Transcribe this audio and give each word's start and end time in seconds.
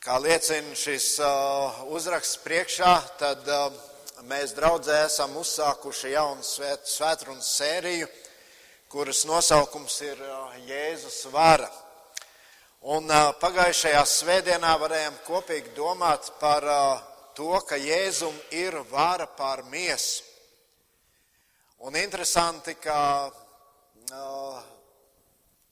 Kā 0.00 0.14
liecina 0.16 0.72
šis 0.72 1.18
uh, 1.20 1.82
uzraksts 1.92 2.38
priekšā, 2.40 2.92
tad 3.20 3.44
uh, 3.52 3.66
mēs 4.24 4.54
draudzē 4.56 4.94
esam 5.04 5.34
uzsākuši 5.36 6.14
jaunu 6.14 6.40
svēt, 6.40 6.86
svētrunas 6.88 7.50
sēriju, 7.58 8.08
kuras 8.88 9.26
nosaukums 9.28 9.98
ir 10.06 10.22
uh, 10.24 10.54
Jēzus 10.64 11.18
vara. 11.34 11.68
Un 12.96 13.12
pagājušajā 13.44 14.00
svētdienā 14.08 14.72
varējām 14.80 15.20
kopīgi 15.26 15.76
domāt 15.76 16.32
par 16.40 16.64
to, 17.36 17.52
ka 17.68 17.76
Jēzum 17.76 18.40
ir 18.56 18.78
vara 18.88 19.28
pār 19.28 19.66
miesu. 19.68 20.24
Un 21.84 22.00
interesanti, 22.00 22.72
ka 22.80 23.28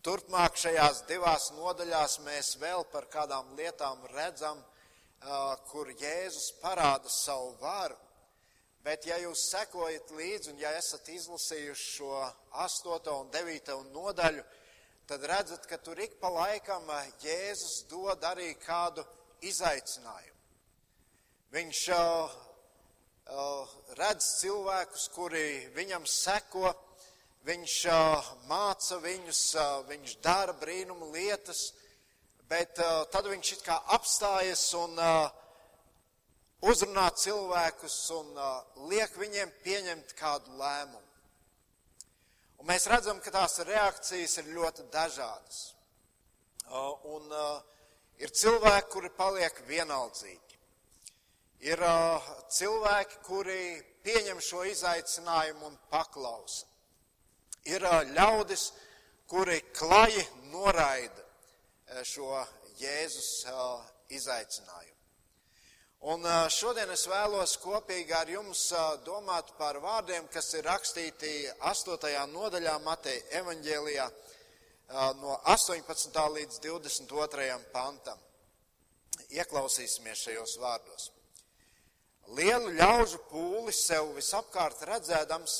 Turpmāk 0.08 0.54
šajās 0.56 1.02
divās 1.04 1.50
nodaļās 1.52 2.14
mēs 2.24 2.54
vēl 2.56 2.86
par 2.88 3.04
kādām 3.12 3.50
lietām 3.58 4.06
redzam, 4.14 4.62
kur 5.68 5.90
Jēzus 6.00 6.46
parāda 6.62 7.12
savu 7.12 7.50
varu. 7.60 7.98
Bet, 8.80 9.04
ja 9.04 9.18
jūs 9.20 9.42
sekojat 9.50 10.08
līdzi 10.16 10.54
un 10.54 10.62
ja 10.62 10.70
esat 10.78 11.10
izlasījuši 11.12 11.90
šo 11.98 12.22
8. 12.64 13.10
un 13.18 13.28
9. 13.36 13.76
nodaļu, 13.92 14.46
tad 15.12 15.28
redzat, 15.28 15.68
ka 15.68 15.76
tur 15.76 16.00
ik 16.00 16.16
pa 16.22 16.32
laikam 16.32 16.88
Jēzus 17.20 17.84
dod 17.92 18.24
arī 18.24 18.54
kādu 18.64 19.04
izaicinājumu. 19.44 20.40
Viņš 21.52 21.84
redz 24.00 24.32
cilvēkus, 24.40 25.10
kuri 25.12 25.48
viņam 25.76 26.08
seko, 26.08 26.72
viņš 27.46 27.74
māca 28.48 28.98
viņus, 29.02 29.42
viņš 29.88 30.16
dara 30.24 30.54
brīnumu 30.58 31.10
lietas, 31.12 31.72
bet 32.48 32.80
tad 33.12 33.28
viņš 33.28 33.52
it 33.56 33.64
kā 33.66 33.78
apstājas 33.94 34.64
un 34.78 34.98
uzrunā 36.64 37.08
cilvēkus 37.14 37.98
un 38.16 38.32
liek 38.90 39.14
viņiem 39.16 39.52
pieņemt 39.64 40.14
kādu 40.18 40.56
lēmumu. 40.58 41.04
Un 42.58 42.66
mēs 42.66 42.88
redzam, 42.90 43.20
ka 43.22 43.30
tās 43.30 43.60
reakcijas 43.62 44.40
ir 44.40 44.50
ļoti 44.56 44.88
dažādas. 44.90 45.60
Un 47.06 47.30
ir 48.18 48.32
cilvēki, 48.34 48.90
kuri 48.90 49.12
paliek 49.14 49.62
vienaldzīgi. 49.68 50.58
Ir 51.68 51.82
cilvēki, 52.54 53.22
kuri 53.26 53.62
pieņem 54.02 54.42
šo 54.42 54.64
izaicinājumu 54.66 55.70
un 55.70 55.78
paklausa 55.90 56.66
ir 57.68 57.84
ļaudis, 58.16 58.70
kuri 59.28 59.60
klaji 59.76 60.24
noraida 60.52 62.02
šo 62.04 62.44
Jēzus 62.80 63.46
izaicinājumu. 64.14 64.94
Un 66.08 66.22
šodien 66.54 66.92
es 66.94 67.08
vēlos 67.10 67.56
kopīgi 67.58 68.14
ar 68.14 68.28
jums 68.30 68.68
domāt 69.02 69.50
par 69.58 69.80
vārdiem, 69.82 70.28
kas 70.30 70.52
ir 70.54 70.68
rakstīti 70.68 71.32
8. 71.66 72.12
nodaļā 72.30 72.76
Mateja 72.84 73.40
evaņģēlijā 73.40 74.06
no 75.18 75.34
18. 75.56 76.22
līdz 76.36 76.60
22. 76.62 77.58
pantam. 77.72 78.20
Ieklausīsimies 79.34 80.22
šajos 80.28 80.54
vārdos. 80.62 81.10
Lielu 82.38 82.70
ļaužu 82.78 83.18
pūli 83.32 83.74
sev 83.74 84.12
visapkārt 84.16 84.84
redzēdams, 84.86 85.58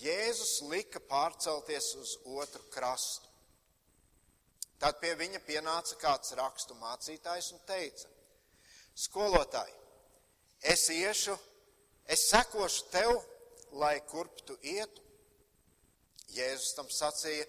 Jēzus 0.00 0.62
lika 0.70 1.00
pārcelties 1.10 1.90
uz 2.00 2.14
otru 2.24 2.62
krastu. 2.72 3.28
Tad 4.80 4.96
pie 5.02 5.12
viņa 5.18 5.42
pienāca 5.44 5.98
kāds 6.00 6.32
rakstu 6.38 6.76
mācītājs 6.80 7.50
un 7.52 7.60
teica: 7.68 8.08
Skolotāji, 8.96 9.74
es 10.72 10.86
iešu, 10.94 11.36
es 12.08 12.24
sekošu 12.30 12.86
tev, 12.94 13.12
lai 13.76 13.98
kurp 14.08 14.40
tu 14.48 14.56
ietu. 14.62 15.04
Jēzus 16.32 16.72
tam 16.78 16.88
sacīja: 16.88 17.44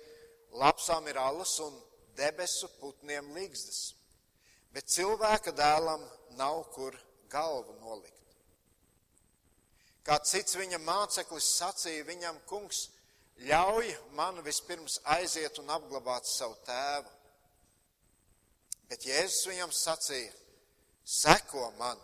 Lapsām 0.60 1.08
ir 1.08 1.22
alas 1.22 1.56
un 1.64 1.78
debesu 2.20 2.68
putniem 2.82 3.32
līgzdas, 3.38 3.94
bet 4.76 4.92
cilvēka 4.92 5.56
dēlam 5.56 6.04
nav 6.36 6.66
kur 6.76 6.98
galvu 7.32 7.78
nolikt. 7.80 8.21
Kā 10.08 10.18
cits 10.26 10.58
viņa 10.58 10.80
māceklis 10.82 11.48
sacīja 11.60 12.06
viņam, 12.08 12.40
kungs, 12.50 12.88
ļauj 13.46 13.92
man 14.18 14.42
vispirms 14.46 14.98
aiziet 15.18 15.60
un 15.62 15.70
apglabāt 15.74 16.30
savu 16.30 16.58
tēvu. 16.66 17.12
Bet 18.90 19.06
Jēzus 19.08 19.46
viņam 19.48 19.72
sacīja, 19.72 20.34
seko 21.06 21.70
man 21.78 22.02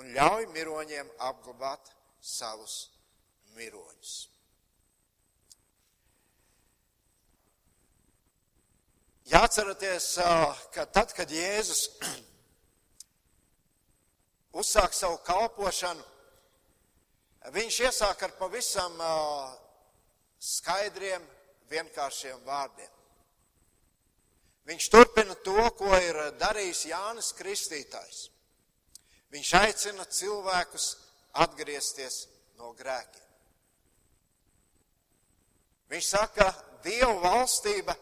un 0.00 0.14
ļauj 0.14 0.46
miroņiem 0.54 1.10
apglabāt 1.26 1.90
savus 2.22 2.78
miroņus. 3.56 4.14
Jāatceraties, 9.26 10.12
ka 10.70 10.84
tad, 10.94 11.10
kad 11.16 11.32
Jēzus 11.34 11.88
uzsāk 14.60 14.94
savu 14.94 15.18
kalpošanu, 15.26 16.04
Viņš 17.54 17.80
iesāk 17.86 18.22
ar 18.26 18.32
pavisam 18.40 18.96
skaidriem, 20.42 21.22
vienkāršiem 21.70 22.40
vārdiem. 22.46 22.92
Viņš 24.66 24.88
turpina 24.90 25.34
to, 25.46 25.60
ko 25.78 25.92
ir 25.94 26.18
darījis 26.40 26.88
Jānis 26.90 27.30
Kristītājs. 27.38 28.24
Viņš 29.30 29.52
aicina 29.60 30.06
cilvēkus 30.10 30.88
atgriezties 31.44 32.24
no 32.58 32.72
grēkiem. 32.74 33.22
Viņš 35.92 36.08
saka, 36.10 36.50
Dieva 36.86 37.14
valstība 37.18 37.96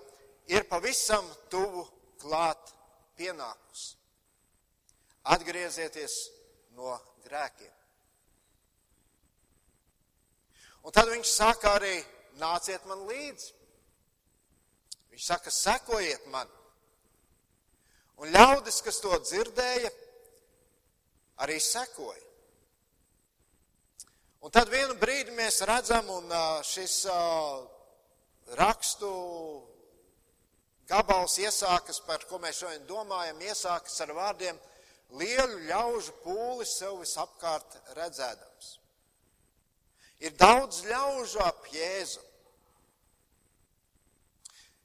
ir 0.52 0.66
pavisam 0.68 1.24
tuvu 1.52 1.86
klāt 2.20 2.72
pienākus. 3.16 3.94
Atgriezieties 5.32 6.16
no 6.76 6.98
grēkiem. 7.24 7.83
Un 10.84 10.92
tad 10.92 11.08
viņš 11.08 11.30
saka 11.32 11.76
arī, 11.78 11.94
nāciet 12.40 12.84
man 12.88 13.06
līdzi. 13.08 13.52
Viņš 15.14 15.26
saka, 15.30 15.52
sekojiet 15.54 16.26
man. 16.32 16.50
Un 18.20 18.30
ļaudis, 18.34 18.82
kas 18.84 19.00
to 19.02 19.16
dzirdēja, 19.24 19.90
arī 21.44 21.56
sekoja. 21.62 22.20
Un 24.44 24.52
tad 24.52 24.68
vienu 24.68 24.94
brīdi 25.00 25.32
mēs 25.32 25.62
redzam, 25.64 26.10
un 26.12 26.28
šis 26.68 26.98
rakstu 28.60 29.10
gabals 30.90 31.38
iesākas, 31.40 32.02
par 32.04 32.26
ko 32.28 32.38
mēs 32.42 32.60
šodien 32.60 32.84
domājam, 32.86 33.40
iesākas 33.40 33.96
ar 34.04 34.12
vārdiem 34.12 34.60
lielu 35.16 35.62
ļaužu 35.70 36.12
pūli 36.24 36.66
sev 36.68 37.00
visapkārt 37.00 37.78
redzēdams. 37.96 38.74
Ir 40.22 40.36
daudz 40.38 40.84
ļaužu 40.86 41.40
ap 41.42 41.66
Jēzu. 41.72 42.22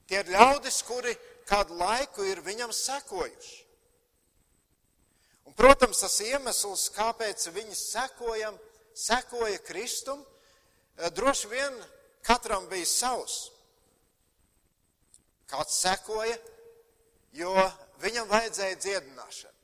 Tie 0.10 0.18
ir 0.24 0.32
ļaudis, 0.34 0.82
kuri 0.88 1.14
kādu 1.46 1.78
laiku 1.78 2.26
ir 2.26 2.42
viņam 2.42 2.72
sekojuši. 2.74 3.60
Un, 5.50 5.54
protams, 5.58 6.02
tas 6.02 6.18
iemesls, 6.26 6.88
kāpēc 6.94 7.48
viņi 7.54 7.78
sekojam, 7.78 8.58
sekoja 8.94 9.62
Kristum, 9.66 10.26
eh, 10.98 11.10
droši 11.10 11.48
vien 11.54 11.78
katram 12.26 12.68
bija 12.70 12.86
savs. 12.86 13.52
Kāds 15.50 15.78
sekoja, 15.82 16.38
jo 17.34 17.54
viņam 18.02 18.28
vajadzēja 18.30 18.78
dziedināšanu. 18.84 19.56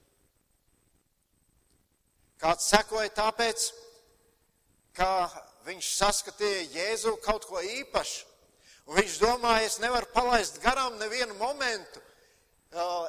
Kāds 2.41 2.69
sekoja 2.69 3.09
tāpēc, 3.15 3.67
ka 4.97 5.11
viņš 5.65 5.91
saskatīja 5.97 6.65
Jēzu 6.75 7.15
kaut 7.25 7.47
ko 7.49 7.61
īpašu. 7.61 8.25
Un 8.85 8.99
viņš 8.99 9.15
domāja, 9.17 9.65
es 9.65 9.79
nevaru 9.81 10.05
palaist 10.13 10.59
garām 10.61 10.99
nevienu 11.01 11.33
momentu. 11.39 12.01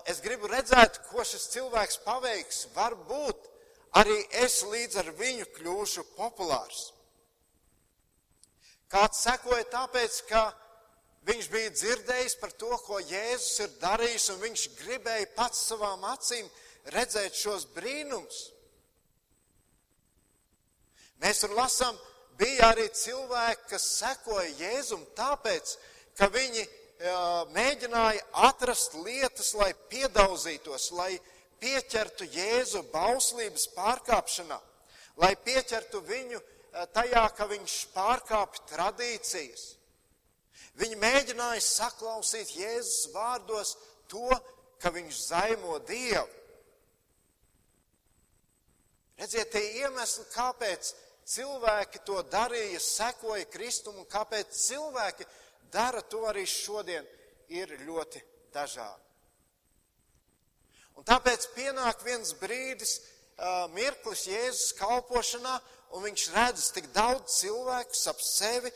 Es 0.09 0.23
gribu 0.25 0.49
redzēt, 0.49 1.03
ko 1.11 1.25
šis 1.27 1.51
cilvēks 1.53 2.01
paveiks. 2.05 2.63
Varbūt 2.77 3.49
arī 4.01 4.17
es 4.41 4.63
līdz 4.65 5.01
ar 5.03 5.11
viņu 5.19 5.49
kļūšu 5.59 6.07
populārs. 6.17 6.93
Kāds 8.89 9.21
sekoja 9.27 9.67
tāpēc, 9.69 10.21
ka 10.31 10.47
viņš 11.27 11.49
bija 11.53 11.75
dzirdējis 11.75 12.37
par 12.41 12.53
to, 12.55 12.71
ko 12.87 13.01
Jēzus 13.03 13.65
ir 13.67 13.73
darījis, 13.83 14.29
un 14.33 14.45
viņš 14.45 14.67
gribēja 14.79 15.33
pats 15.37 15.65
savām 15.73 16.05
acīm 16.09 16.49
redzēt 16.95 17.35
šos 17.35 17.67
brīnumus. 17.75 18.45
Mēs 21.21 21.43
tur 21.43 21.57
lasām, 21.59 21.99
bija 22.39 22.73
arī 22.73 22.89
cilvēki, 22.93 23.69
kas 23.71 23.87
sekoja 24.01 24.49
Jēzum 24.61 25.05
tāpēc, 25.17 25.77
ka 26.19 26.29
viņi 26.33 26.65
mēģināja 27.53 28.25
atrast 28.49 28.95
lietas, 29.05 29.53
lai 29.55 29.73
piedauzītos, 29.91 30.91
lai 30.97 31.17
pieķertu 31.61 32.29
Jēzu 32.33 32.85
bauslības 32.93 33.67
pārkāpšanā, 33.77 34.59
lai 35.21 35.33
pieķertu 35.37 36.01
viņu 36.05 36.41
tajā, 36.93 37.25
ka 37.37 37.49
viņš 37.49 37.77
pārkāpj 37.95 38.65
tradīcijas. 38.73 39.67
Viņi 40.77 40.99
mēģināja 41.01 41.63
saklausīt 41.65 42.53
Jēzus 42.59 43.13
vārdos 43.15 43.77
to, 44.13 44.29
ka 44.81 44.93
viņš 44.93 45.21
zaimo 45.31 45.79
Dievu. 45.89 46.29
Redziet, 49.17 49.49
tie 49.55 49.81
iemesli, 49.81 50.27
kāpēc 50.35 50.91
cilvēki 51.27 52.03
to 52.07 52.21
darīja, 52.31 52.81
sekoja 52.83 53.49
Kristumu, 53.51 54.05
un 54.05 54.11
kāpēc 54.11 54.55
cilvēki 54.55 55.27
dara 55.73 56.03
to 56.03 56.25
arī 56.31 56.47
šodien, 56.47 57.07
ir 57.49 57.77
ļoti 57.87 58.23
dažādi. 58.55 59.03
Un 60.97 61.05
tāpēc 61.05 61.51
pienāk 61.55 62.01
viens 62.07 62.33
brīdis, 62.41 62.99
mirklis 63.75 64.25
Jēzus 64.31 64.73
kalpošanā, 64.79 65.59
un 65.95 66.07
viņš 66.07 66.29
redz 66.35 66.71
tik 66.75 66.89
daudz 66.95 67.41
cilvēku 67.43 68.01
ap 68.11 68.23
sevi, 68.25 68.73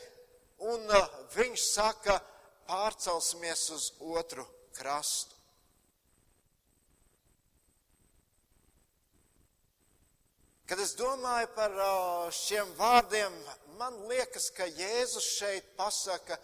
un 0.69 0.85
viņš 1.33 1.65
saka, 1.73 2.19
pārcelsimies 2.69 3.65
uz 3.75 3.89
otru 3.99 4.45
krastu. 4.77 5.40
Kad 10.71 10.79
es 10.79 10.93
domāju 10.95 11.49
par 11.51 11.73
šiem 12.31 12.69
vārdiem, 12.77 13.33
man 13.75 13.97
liekas, 14.07 14.45
ka 14.55 14.63
Jēzus 14.71 15.25
šeit 15.35 15.65
pasaka 15.75 16.37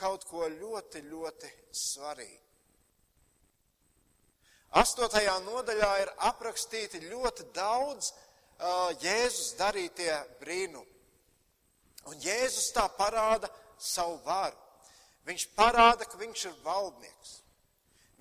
kaut 0.00 0.22
ko 0.24 0.46
ļoti, 0.48 1.02
ļoti 1.04 1.50
svarīgu. 1.76 2.40
Astotajā 4.80 5.34
nodaļā 5.44 5.90
ir 6.06 6.12
aprakstīti 6.24 7.02
ļoti 7.04 7.44
daudz 7.58 8.14
Jēzus 9.04 9.50
darītie 9.60 10.08
brīnumi. 10.40 10.96
Un 12.08 12.24
Jēzus 12.24 12.70
tā 12.72 12.86
parāda 12.96 13.50
savu 13.76 14.16
varu. 14.24 14.56
Viņš 15.28 15.44
parāda, 15.52 16.08
ka 16.08 16.16
viņš 16.22 16.46
ir 16.48 16.56
valdnieks. 16.64 17.36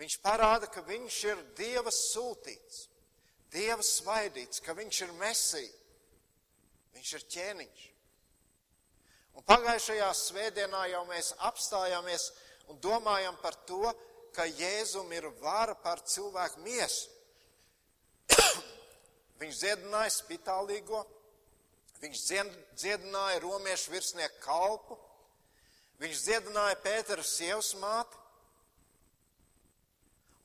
Viņš 0.04 0.20
parāda, 0.20 0.68
ka 0.68 0.84
viņš 0.84 1.24
ir 1.32 1.48
Dieva 1.56 1.96
sūtīts, 1.96 2.90
Dieva 3.56 3.84
svaidīts, 3.86 4.60
ka 4.60 4.76
viņš 4.76 5.02
ir 5.06 5.14
mesija. 5.20 5.74
Viņš 6.96 7.12
ir 7.16 7.28
ķēniņš. 7.36 7.84
Un 9.36 9.44
pagājušajā 9.48 10.10
svētdienā 10.16 10.86
jau 10.94 11.04
mēs 11.10 11.34
apstājāmies 11.44 12.30
un 12.72 12.80
domājam 12.84 13.36
par 13.42 13.58
to, 13.68 13.92
ka 14.36 14.48
Jēzum 14.48 15.12
ir 15.16 15.28
vara 15.42 15.76
pār 15.80 16.02
cilvēku 16.04 16.64
miesu. 16.64 17.12
viņš 19.42 19.60
dziedināja 19.62 20.14
spitālīgo, 20.16 21.04
viņš 22.04 22.24
dziedināja 22.76 23.44
romiešu 23.44 23.92
virsnieku 23.94 24.40
kalpu, 24.44 24.98
viņš 26.04 26.24
dziedināja 26.28 26.80
Pētera 26.84 27.24
sievas 27.24 27.74
māti, 27.80 28.24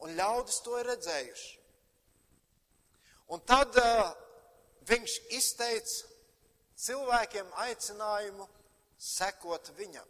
un 0.03 0.15
ļaudis 0.19 0.63
to 0.65 0.79
ir 0.81 0.91
redzējuši. 0.95 1.60
Un 3.31 3.43
tad 3.47 3.77
uh, 3.79 4.11
viņš 4.91 5.17
izteica 5.39 6.09
cilvēkiem 6.81 7.51
aicinājumu 7.67 8.47
sekot 9.01 9.71
viņam. 9.79 10.07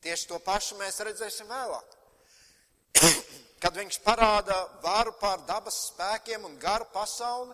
Tieši 0.00 0.30
to 0.30 0.38
pašu 0.40 0.78
mēs 0.80 1.00
redzēsim 1.04 1.50
vēlāk. 1.50 1.96
Kad 3.62 3.76
viņš 3.76 3.98
parāda 4.00 4.56
varu 4.80 5.12
pār 5.20 5.42
dabas 5.48 5.76
spēkiem 5.90 6.46
un 6.48 6.56
garu 6.62 6.86
pasauli, 6.94 7.52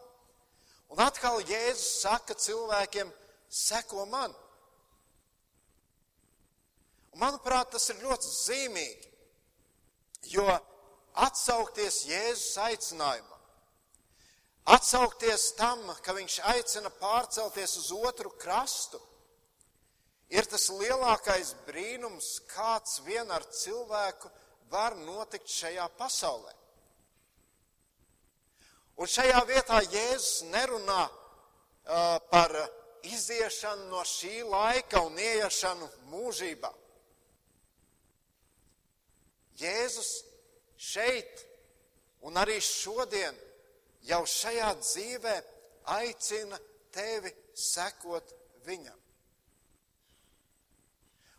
un 0.95 1.03
atkal 1.03 1.41
Jēzus 1.43 2.03
saka 2.05 2.37
cilvēkiem, 2.39 3.11
seko 3.51 4.07
man. 4.07 4.35
Un 7.11 7.25
manuprāt, 7.25 7.73
tas 7.75 7.91
ir 7.91 7.99
ļoti 8.05 8.31
zīmīgi, 8.31 9.11
jo 10.37 10.47
atsaukties 11.17 12.03
Jēzus 12.11 12.57
aicinājumam, 12.61 13.43
atsaukties 14.77 15.53
tam, 15.59 15.83
ka 16.05 16.15
viņš 16.17 16.39
aicina 16.53 16.93
pārcelties 17.01 17.77
uz 17.81 17.91
otru 17.97 18.33
krastu, 18.41 19.01
ir 20.29 20.49
tas 20.51 20.69
lielākais 20.75 21.55
brīnums, 21.67 22.37
kāds 22.51 23.01
vien 23.07 23.31
ar 23.31 23.47
cilvēku 23.49 24.31
var 24.71 24.97
notikt 24.99 25.49
šajā 25.51 25.87
pasaulē. 25.99 26.53
Un 28.97 29.13
šajā 29.13 29.43
vietā 29.49 29.83
Jēzus 29.85 30.47
nerunā 30.49 31.03
uh, 31.05 32.17
par 32.31 32.53
iziešanu 33.07 33.91
no 33.91 34.03
šī 34.09 34.41
laika 34.49 35.03
un 35.05 35.19
ieiešanu 35.21 35.89
mūžībā. 36.11 36.73
Jēzus 39.61 40.26
šeit 40.77 41.45
un 42.27 42.39
arī 42.41 42.59
šodien 42.63 43.37
jau 44.07 44.23
šajā 44.27 44.71
dzīvē 44.81 45.35
aicina 45.97 46.59
tevi 46.95 47.33
sekot 47.55 48.33
viņam. 48.67 48.99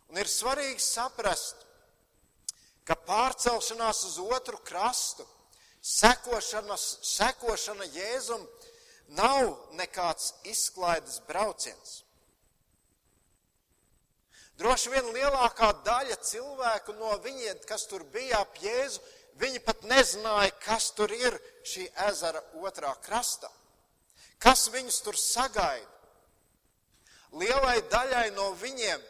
Un 0.08 0.16
ir 0.16 0.30
svarīgi 0.30 0.80
saprast, 0.80 1.66
ka 2.88 2.96
pārcelšanās 3.08 4.04
uz 4.08 4.16
otru 4.24 4.60
krastu, 4.64 5.26
sekošana 5.84 7.88
Jēzum 7.92 8.44
nav 9.16 9.50
nekāds 9.76 10.32
izklaides 10.48 11.20
brauciens. 11.28 12.02
Droši 14.58 14.90
vien 14.90 15.12
lielākā 15.14 15.68
daļa 15.86 16.16
cilvēku 16.24 16.96
no 16.98 17.12
viņiem, 17.22 17.60
kas 17.68 17.86
tur 17.86 18.02
bija 18.12 18.40
ap 18.42 18.56
Jēzu, 18.58 18.98
viņi 19.38 19.62
pat 19.64 19.84
nezināja, 19.88 20.54
kas 20.64 20.90
tur 20.96 21.12
ir 21.14 21.36
šī 21.66 21.86
ezera 22.08 22.42
otrā 22.62 22.94
krastā. 23.04 23.50
Kas 24.38 24.68
viņus 24.70 25.00
tur 25.02 25.18
sagaida? 25.18 25.94
Lielai 27.38 27.80
daļai 27.90 28.28
no 28.36 28.52
viņiem 28.56 29.02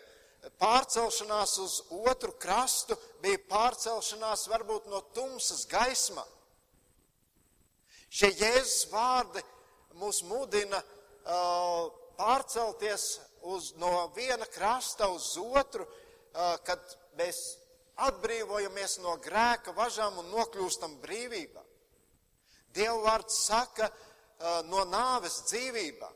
pārcelšanās 0.59 1.53
uz 1.63 1.75
otru 2.11 2.33
krastu 2.41 2.97
bija 3.23 3.39
pārcelšanās 3.51 4.49
varbūt 4.51 4.89
no 4.91 5.03
tumsas 5.15 5.67
gaismā. 5.71 6.25
Šie 8.09 8.31
Jēzus 8.33 8.89
vārdi 8.91 9.43
mūs 10.01 10.23
mudina 10.25 10.81
uh, 10.81 11.91
pārcelties 12.19 13.19
uz, 13.53 13.75
no 13.79 14.09
viena 14.17 14.47
krasta 14.49 15.11
uz 15.13 15.35
otru, 15.39 15.85
uh, 15.85 16.57
kad 16.65 16.81
mēs 17.19 17.59
atbrīvojamies 18.07 18.99
no 19.03 19.17
grēka 19.23 19.75
važām 19.75 20.21
un 20.23 20.31
nokļūstam 20.31 20.99
brīvībā. 21.03 21.65
Dieva 22.75 22.99
vārds 23.03 23.41
saka, 23.49 23.89
no 24.71 24.85
nāves 24.87 25.43
dzīvībā. 25.49 26.11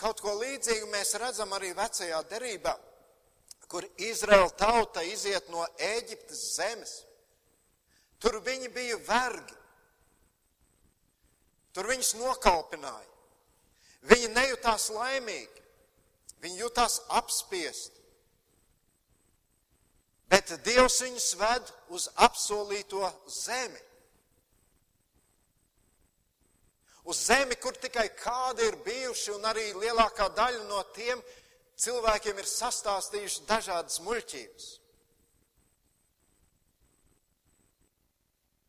Kaut 0.00 0.22
ko 0.24 0.32
līdzīgu 0.40 0.88
mēs 0.90 1.12
redzam 1.20 1.52
arī 1.52 1.74
vecajā 1.76 2.22
derībā, 2.30 2.72
kur 3.70 3.84
Izraela 4.02 4.48
tauta 4.58 5.04
iziet 5.06 5.50
no 5.52 5.62
Ēģiptes 5.78 6.40
zemes. 6.56 6.94
Tur 8.20 8.40
viņi 8.44 8.72
bija 8.74 8.96
vergi. 9.06 9.56
Tur 11.76 11.86
viņus 11.92 12.16
nokalpināja. 12.18 13.06
Viņi 14.10 14.32
nejūtās 14.32 14.88
laimīgi, 14.96 15.62
viņi 16.40 16.62
jutās 16.64 17.02
apspiesti. 17.20 17.99
Bet 20.30 20.52
Dievs 20.64 21.00
viņus 21.02 21.30
ved 21.40 21.70
uz 21.96 22.08
apsolīto 22.22 23.02
zemi. 23.26 23.80
uz 27.10 27.26
zemi, 27.26 27.56
kur 27.56 27.74
tikai 27.74 28.08
kādi 28.14 28.68
ir 28.68 28.76
bijuši, 28.84 29.32
un 29.34 29.46
arī 29.50 29.70
lielākā 29.74 30.28
daļa 30.36 30.66
no 30.68 30.82
tiem 30.94 31.22
cilvēkiem 31.80 32.38
ir 32.38 32.48
sastāstījuši 32.48 33.46
dažādas 33.48 33.98
muļķības. 34.04 34.68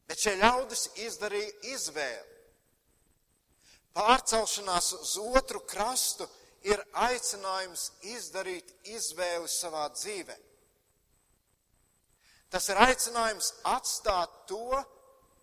Bet 0.10 0.24
šie 0.26 0.36
ļaudis 0.42 0.88
izdarīja 1.06 1.54
izvēli. 1.76 2.28
Pārcelšanās 3.96 4.94
uz 4.96 5.18
otru 5.20 5.62
krastu 5.68 6.28
ir 6.68 6.82
aicinājums 7.06 7.90
izdarīt 8.14 8.72
izvēli 8.96 9.52
savā 9.52 9.86
dzīvē. 9.94 10.38
Tas 12.52 12.68
ir 12.68 12.80
aicinājums 12.84 13.54
atstāt 13.72 14.32
to, 14.50 14.82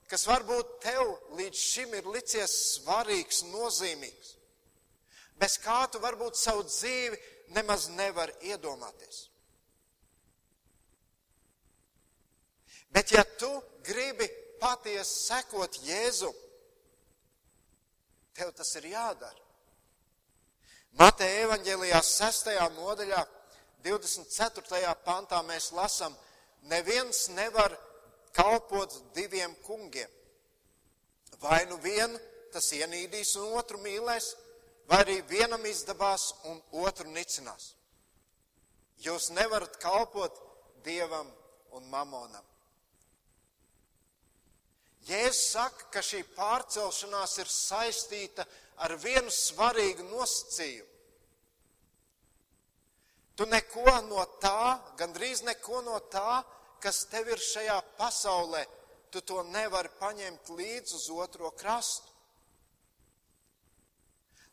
kas 0.09 0.27
varbūt 0.29 0.75
tev 0.85 1.15
līdz 1.39 1.63
šim 1.63 1.95
ir 1.97 2.11
licies 2.13 2.53
svarīgs, 2.75 3.43
nozīmīgs, 3.49 4.35
bez 5.41 5.57
kā 5.65 5.83
tu 5.93 6.01
varbūt 6.05 6.37
savu 6.37 6.67
dzīvi 6.69 7.17
nemaz 7.57 7.89
nevar 7.97 8.33
iedomāties. 8.45 9.29
Bet 12.93 13.13
ja 13.13 13.25
tu 13.41 13.51
gribi 13.85 14.29
patiesi 14.61 15.29
sekot 15.29 15.81
Jēzu, 15.85 16.31
tev 18.37 18.53
tas 18.57 18.71
ir 18.81 18.89
jādara. 18.93 19.45
Mateja 20.99 21.45
evaņģēlijā 21.47 21.99
6. 22.05 22.55
nodaļā, 22.77 23.21
24. 23.85 24.95
pantā 25.05 25.43
mēs 25.47 25.71
lasām, 25.77 26.17
neviens 26.63 27.29
nevar 27.29 27.75
kalpot 28.33 29.15
diviem 29.15 29.55
kungiem. 29.67 30.11
Vai 31.41 31.65
nu 31.71 31.79
vienu 31.83 32.19
tas 32.53 32.73
ienīdīs 32.73 33.37
un 33.39 33.55
otru 33.59 33.79
mīlēs, 33.83 34.33
vai 34.89 35.03
arī 35.05 35.19
vienam 35.29 35.65
izdevās 35.69 36.33
un 36.51 36.61
otru 36.85 37.11
nicinās. 37.13 37.75
Jūs 39.05 39.31
nevarat 39.31 39.77
kalpot 39.83 40.41
dievam 40.85 41.29
un 41.77 41.85
mamonam. 41.93 42.45
Jēzus 45.09 45.53
saka, 45.55 45.87
ka 45.93 46.03
šī 46.05 46.25
pārcelšanās 46.37 47.39
ir 47.41 47.49
saistīta 47.53 48.45
ar 48.85 48.97
vienu 49.01 49.31
svarīgu 49.33 50.05
nosacījumu. 50.11 50.98
Tu 53.39 53.47
neko 53.47 53.87
no 54.09 54.25
tā, 54.43 54.79
gandrīz 54.99 55.45
neko 55.47 55.83
no 55.87 56.01
tā, 56.11 56.41
kas 56.83 57.05
tev 57.07 57.29
ir 57.31 57.39
šajā 57.39 57.77
pasaulē, 57.99 58.65
tu 59.15 59.23
to 59.23 59.45
nevari 59.53 59.93
paņemt 60.01 60.51
līdzi 60.59 60.97
uz 60.99 61.05
otro 61.15 61.53
krastu. 61.55 62.11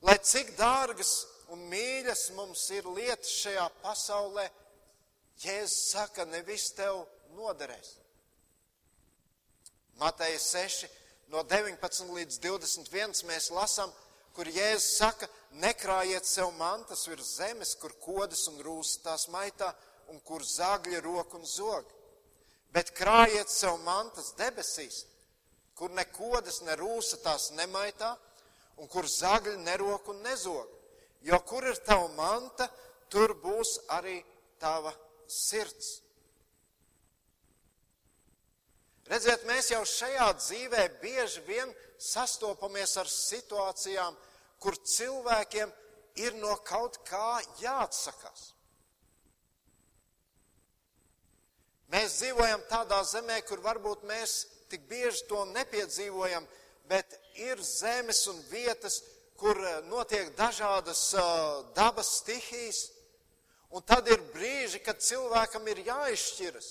Lai 0.06 0.20
cik 0.22 0.54
dārgas 0.60 1.16
un 1.50 1.66
mīļas 1.72 2.28
mums 2.38 2.68
ir 2.78 2.86
lietas 2.94 3.34
šajā 3.42 3.66
pasaulē, 3.82 4.46
Jēzus 5.42 5.90
saka, 5.92 6.24
nevis 6.30 6.70
tev 6.78 7.02
noderēs. 7.36 7.90
Mateja 10.00 10.38
6, 10.40 10.86
no 11.34 11.42
19 11.44 12.14
līdz 12.16 12.38
21 12.46 13.26
mēs 13.28 13.50
lasām, 13.52 13.92
kur 14.36 14.50
Jēzus 14.52 14.98
saka, 15.00 15.30
nekrājiet 15.64 16.28
sev 16.28 16.52
mantas 16.60 17.06
virs 17.08 17.36
zemes, 17.40 17.74
kur 17.80 17.96
kodas 18.04 18.46
un 18.52 18.60
rūsas 18.64 19.02
tās 19.06 19.28
maitā, 19.32 19.72
un 20.12 20.20
kur 20.20 20.44
zagļa 20.44 21.02
roku 21.06 21.40
un 21.40 21.46
zog. 21.48 21.88
Bet 22.76 22.92
krājiet 22.98 23.50
sev 23.50 23.80
mantas 23.86 24.34
debesīs, 24.38 25.06
kur 25.76 25.92
ne 25.96 26.04
kodas, 26.12 26.62
ne 26.68 26.76
rūsa 26.76 27.22
tās 27.24 27.50
nemaitā, 27.56 28.12
un 28.78 28.92
kur 28.92 29.08
zagļa 29.08 29.58
nerok 29.64 30.12
un 30.12 30.24
nezog. 30.26 30.72
Jo 31.26 31.40
kur 31.48 31.66
ir 31.66 31.80
tava 31.88 32.10
manta, 32.18 32.68
tur 33.10 33.34
būs 33.42 33.78
arī 33.96 34.20
tava 34.60 34.92
sirds. 35.32 36.02
Redziet, 39.06 39.46
mēs 39.46 39.70
jau 39.70 39.84
šajā 39.86 40.28
dzīvē 40.42 40.86
bieži 41.02 41.44
vien 41.46 41.72
sastopamies 42.02 42.96
ar 43.02 43.10
situācijām, 43.12 44.16
kur 44.60 44.78
cilvēkiem 44.78 45.72
ir 46.22 46.36
no 46.40 46.56
kaut 46.66 47.00
kā 47.08 47.40
jāatsakās. 47.62 48.52
Mēs 51.94 52.18
dzīvojam 52.20 52.64
tādā 52.70 53.02
zemē, 53.06 53.42
kur 53.46 53.62
varbūt 53.64 54.04
mēs 54.10 54.46
tik 54.72 54.88
bieži 54.90 55.28
to 55.30 55.44
nepiedzīvojam, 55.52 56.48
bet 56.90 57.14
ir 57.40 57.62
zemes 57.62 58.26
un 58.32 58.42
vietas, 58.50 59.02
kur 59.38 59.60
eh, 59.60 59.82
notiek 59.92 60.32
dažādas 60.38 61.10
uh, 61.20 61.66
dabas 61.76 62.10
stihijas, 62.22 62.90
un 63.76 63.84
tad 63.84 64.08
ir 64.08 64.24
brīži, 64.34 64.80
kad 64.84 65.04
cilvēkam 65.04 65.68
ir 65.72 65.84
jāizšķiras 65.86 66.70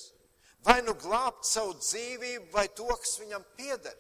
vai 0.64 0.81
nu 0.83 0.95
glābt 0.97 1.45
savu 1.45 1.75
dzīvību, 1.76 2.49
vai 2.52 2.66
to, 2.73 2.88
kas 2.88 3.19
viņam 3.21 3.45
pieder. 3.59 3.95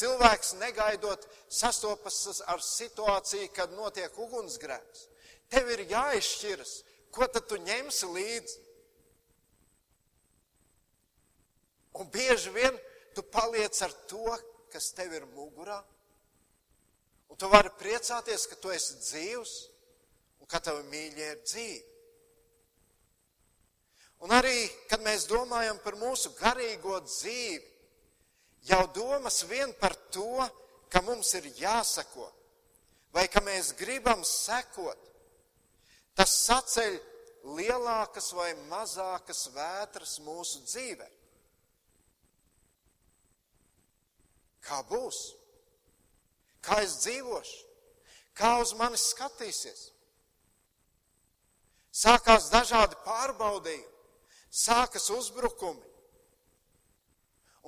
Cilvēks 0.00 0.54
negaidot 0.60 1.26
sastopas 1.52 2.42
ar 2.48 2.62
situāciju, 2.64 3.50
kad 3.52 3.72
notiek 3.76 4.16
ugunsgrēks. 4.16 5.06
Tev 5.52 5.68
ir 5.74 5.84
jāizšķiras, 5.90 6.74
ko 7.12 7.26
tad 7.28 7.48
tu 7.50 7.58
ņemsi 7.60 8.12
līdzi. 8.14 8.58
Un 12.00 12.08
bieži 12.08 12.52
vien 12.54 12.78
tu 13.16 13.26
paliec 13.26 13.76
ar 13.84 13.92
to, 14.08 14.38
kas 14.72 14.92
tev 14.96 15.12
ir 15.18 15.26
mugurā. 15.34 15.80
Un 17.30 17.38
tu 17.38 17.50
vari 17.50 17.70
priecāties, 17.78 18.46
ka 18.48 18.56
tu 18.62 18.72
esi 18.72 18.96
dzīvs 19.02 19.58
ka 20.50 20.58
tavi 20.58 20.82
mīļie 20.90 21.26
ir 21.32 21.42
dzīvi. 21.46 21.80
Un 24.26 24.34
arī, 24.36 24.66
kad 24.90 25.00
mēs 25.04 25.28
domājam 25.30 25.78
par 25.80 25.96
mūsu 25.96 26.34
garīgo 26.36 26.98
dzīvi, 27.06 27.69
jau 28.68 28.82
domas 28.94 29.42
vien 29.48 29.72
par 29.80 29.94
to, 30.12 30.48
ka 30.90 31.02
mums 31.06 31.32
ir 31.38 31.46
jāsako, 31.60 32.26
vai 33.14 33.26
ka 33.28 33.42
mēs 33.44 33.72
gribam 33.78 34.24
sekot, 34.26 34.98
tas 36.14 36.34
saceļ 36.46 36.98
lielākas 37.56 38.32
vai 38.36 38.50
mazākas 38.68 39.46
vētras 39.54 40.18
mūsu 40.24 40.60
dzīvē. 40.66 41.08
Kā 44.66 44.82
būs? 44.90 45.20
Kā 46.60 46.82
es 46.84 46.98
dzīvošu? 47.00 47.62
Kā 48.36 48.58
uz 48.60 48.74
mani 48.76 48.98
skatīsies? 49.00 49.88
Sākās 51.90 52.50
dažādi 52.52 52.98
pārbaudījumi, 53.04 53.88
sākas 54.50 55.08
uzbrukumi. 55.10 55.89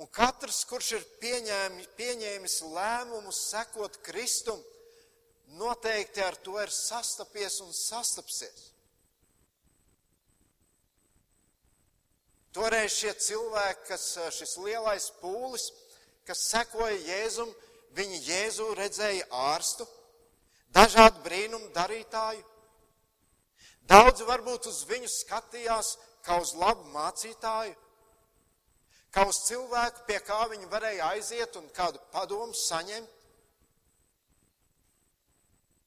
Un 0.01 0.09
katrs, 0.09 0.63
kurš 0.65 0.91
ir 0.97 1.03
pieņēmi, 1.21 1.85
pieņēmis 1.97 2.59
lēmumu 2.73 3.33
sekot 3.35 3.99
Kristum, 4.05 4.61
noteikti 5.59 6.23
ar 6.25 6.37
to 6.45 6.57
ir 6.61 6.73
sastapies 6.73 7.59
un 7.61 7.73
sastapsies. 7.77 8.71
Toreiz 12.53 12.93
šie 12.93 13.13
cilvēki, 13.17 13.85
kas 13.89 14.07
šis 14.37 14.57
lielais 14.61 15.09
pūlis, 15.21 15.69
kas 16.25 16.41
sekoja 16.51 16.97
Jēzum, 16.97 17.53
viņi 17.97 18.19
Jēzu 18.27 18.67
redzēja 18.77 19.29
ārstu, 19.53 19.87
dažādu 20.73 21.21
brīnumu 21.25 21.69
darītāju, 21.73 22.43
Daudzi 23.89 24.23
varbūt 24.27 24.69
uz 24.71 24.83
viņu 24.87 25.09
skatījās 25.11 25.97
kā 26.23 26.37
uz 26.39 26.53
labu 26.55 26.87
mācītāju, 26.93 27.75
kā 29.13 29.25
uz 29.29 29.43
cilvēku, 29.47 30.05
pie 30.07 30.19
kā 30.25 30.39
viņi 30.51 30.69
varēja 30.71 31.11
aiziet 31.13 31.55
un 31.59 31.69
kādu 31.75 32.01
padomu 32.13 32.55
saņemt. 32.57 33.19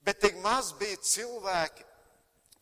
Bet 0.06 0.20
tik 0.22 0.38
maz 0.42 0.70
bija 0.78 1.00
cilvēki, 1.02 1.84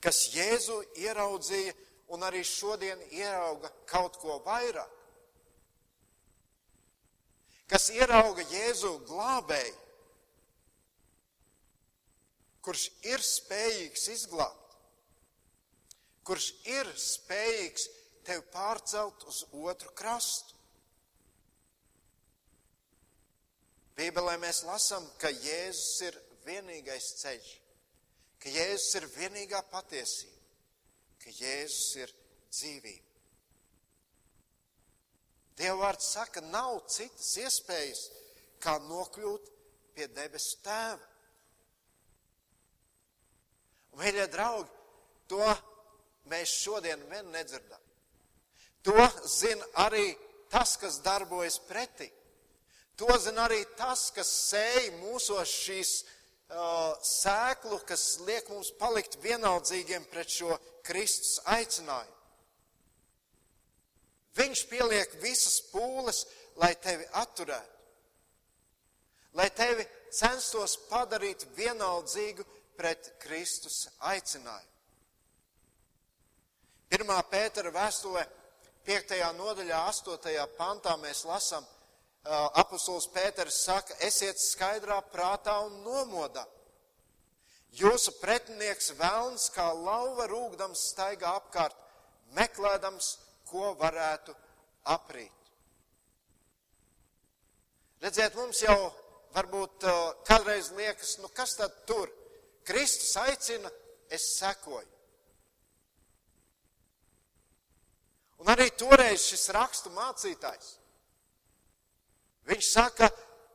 kas 0.01 0.23
Jēzu 0.33 0.79
ieraudzīja 1.05 1.75
un 2.17 2.25
arī 2.25 2.41
šodien 2.49 3.01
ierauga 3.13 3.69
kaut 3.91 4.17
ko 4.23 4.39
vairāk. 4.47 4.91
Kas 7.69 7.91
ierauga 7.93 8.45
Jēzu 8.49 8.97
glābēju, 9.09 9.81
kurš 12.65 12.89
ir 13.13 13.21
spējīgs 13.25 14.09
izglābt 14.17 14.65
kurš 16.25 16.51
ir 16.73 16.89
spējīgs 16.99 17.87
tevi 18.25 18.45
pārcelt 18.53 19.25
uz 19.29 19.43
otru 19.53 19.93
krastu. 19.97 20.54
Bībelē 23.95 24.35
mēs 24.43 24.65
lasām, 24.67 25.07
ka 25.23 25.31
Jēzus 25.31 26.03
ir 26.09 26.19
vienīgais 26.47 27.13
ceļš, 27.21 27.51
ka 28.43 28.51
Jēzus 28.51 28.99
ir 29.01 29.09
vienīgā 29.15 29.63
patiesība, 29.71 30.41
ka 31.23 31.35
Jēzus 31.39 31.91
ir 32.03 32.15
dzīvība. 32.51 33.11
Dieva 35.55 35.77
vārds 35.85 36.11
saka, 36.17 36.43
nav 36.51 36.81
citas 36.91 37.31
iespējas, 37.39 38.09
kā 38.59 38.75
nokļūt 38.83 39.51
pie 39.95 40.09
debesu 40.11 40.59
tēva. 40.65 41.11
Un, 43.95 44.01
mīļie 44.03 44.27
draugi, 44.33 44.71
to 45.31 45.47
mēs 46.33 46.57
šodien 46.65 47.03
vien 47.11 47.31
nedzirdam. 47.31 47.83
To 48.85 49.07
zina 49.31 49.69
arī 49.87 50.09
tas, 50.51 50.75
kas 50.81 50.99
darbojas 51.05 51.61
pretī. 51.69 52.11
To 52.97 53.19
zina 53.19 53.49
arī 53.49 53.65
tas, 53.79 54.09
kas 54.15 54.29
sēž 54.53 54.93
mūsos 55.01 55.51
šīs 55.51 55.93
uh, 56.05 56.95
sēklu, 57.03 57.81
kas 57.89 58.21
liek 58.27 58.49
mums 58.53 58.71
palikt 58.79 59.19
vienaldzīgiem 59.25 60.07
pret 60.13 60.31
šo 60.31 60.55
Kristus 60.87 61.41
aicinājumu. 61.57 62.13
Viņš 64.35 64.65
pieliek 64.71 65.13
visas 65.23 65.61
pūles, 65.71 66.25
lai 66.59 66.75
tevi 66.83 67.07
atturētu, 67.19 67.83
lai 69.39 69.49
tevi 69.55 69.87
censtos 70.15 70.77
padarīt 70.91 71.47
vienaldzīgu 71.57 72.47
pret 72.79 73.13
Kristus 73.23 73.85
aicinājumu. 74.11 74.71
1. 76.95 77.15
Pētera 77.31 77.71
vēstulē, 77.75 78.23
5. 78.87 79.15
nodaļā, 79.39 79.79
8. 79.91 80.35
pantā 80.59 80.95
mēs 81.03 81.25
lasām, 81.27 81.65
apustulis 82.25 83.07
Pēters 83.13 83.61
saka, 83.67 83.97
esiet 84.07 84.41
skaidrā 84.41 85.01
prātā 85.13 85.59
un 85.67 85.83
nomodā. 85.85 86.45
Jūsu 87.75 88.15
pretinieks 88.21 88.93
vēlns 88.99 89.49
kā 89.55 89.67
lauva 89.75 90.29
rūgdams 90.31 90.89
staigā 90.93 91.35
apkārt, 91.41 91.77
meklēdams, 92.37 93.19
ko 93.51 93.75
varētu 93.79 94.35
aprīt. 94.95 95.33
Redziet, 98.05 98.37
mums 98.37 98.61
jau 98.63 98.79
varbūt 99.35 99.87
kādreiz 100.29 100.71
liekas, 100.77 101.19
nu 101.23 101.31
kas 101.35 101.57
tad 101.59 101.75
tur? 101.89 102.11
Kristus 102.65 103.17
aicina, 103.21 103.71
es 104.09 104.31
sekoju. 104.39 104.89
Un 108.45 108.51
arī 108.53 108.69
toreiz 108.77 109.25
šis 109.25 109.49
rakstu 109.57 109.93
mācītājs, 109.95 110.75
viņš 112.49 112.71
saka, 112.71 113.09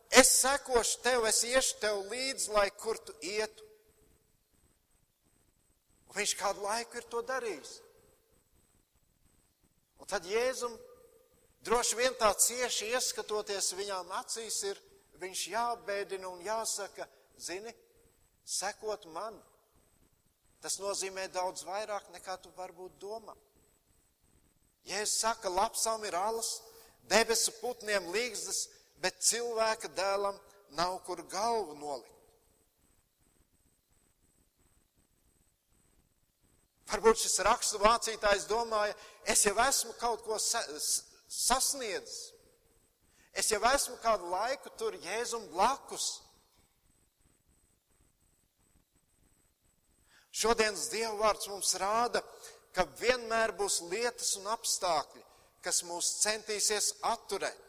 es 0.09 0.31
sekošu 0.41 1.01
tev, 1.05 1.25
es 1.29 1.43
iešu 1.45 1.79
tev 1.81 2.01
līdzi, 2.11 2.51
lai 2.55 2.69
kur 2.77 2.97
tu 2.97 3.13
ietu. 3.21 3.65
Un 6.09 6.17
viņš 6.17 6.35
kādu 6.39 6.65
laiku 6.65 6.97
ir 6.97 7.05
to 7.09 7.21
darījis. 7.21 7.75
Un 9.99 10.09
tad 10.09 10.25
Jēzum 10.25 10.73
droši 11.65 11.99
vien 11.99 12.15
tā 12.17 12.31
cieši 12.33 12.89
ieskatoties 12.95 13.75
viņām 13.77 14.09
acīs 14.17 14.63
ir, 14.71 14.79
viņš 15.21 15.43
jābēdina 15.51 16.29
un 16.31 16.41
jāsaka, 16.41 17.05
zini, 17.37 17.73
sekot 18.45 19.05
man. 19.13 19.37
Tas 20.63 20.79
nozīmē 20.81 21.27
daudz 21.31 21.63
vairāk 21.67 22.09
nekā 22.15 22.39
tu 22.41 22.51
varbūt 22.57 22.97
domā. 22.99 23.35
Jēzus 24.89 25.19
saka, 25.21 25.51
lapsām 25.51 26.03
ir 26.07 26.15
alas, 26.17 26.55
debesu 27.11 27.53
putniem 27.59 28.09
līgzdas, 28.13 28.65
bet 29.01 29.21
cilvēka 29.23 29.91
dēlam 29.95 30.37
nav 30.77 30.99
kur 31.07 31.21
galvu 31.31 31.75
nolikt. 31.79 32.15
Varbūt 36.89 37.21
šis 37.21 37.37
rakstu 37.45 37.79
mācītājs 37.83 38.47
domāja, 38.49 38.95
es 39.29 39.45
jau 39.45 39.53
esmu 39.61 39.93
kaut 40.01 40.23
ko 40.25 40.39
sa 40.41 40.63
sasniedzis. 41.29 42.31
Es 43.37 43.51
jau 43.53 43.59
esmu 43.69 43.99
kādu 44.01 44.31
laiku 44.31 44.71
tur 44.77 44.97
Jēzum 45.03 45.45
blakus. 45.53 46.07
Šodienas 50.33 50.87
Dieva 50.89 51.13
vārds 51.19 51.49
mums 51.51 51.75
rāda, 51.77 52.23
ka 52.73 52.87
vienmēr 52.99 53.53
būs 53.59 53.81
lietas 53.91 54.33
un 54.39 54.49
apstākļi, 54.49 55.23
kas 55.61 55.83
mūs 55.85 56.09
centīsies 56.23 56.93
atturēt, 57.05 57.68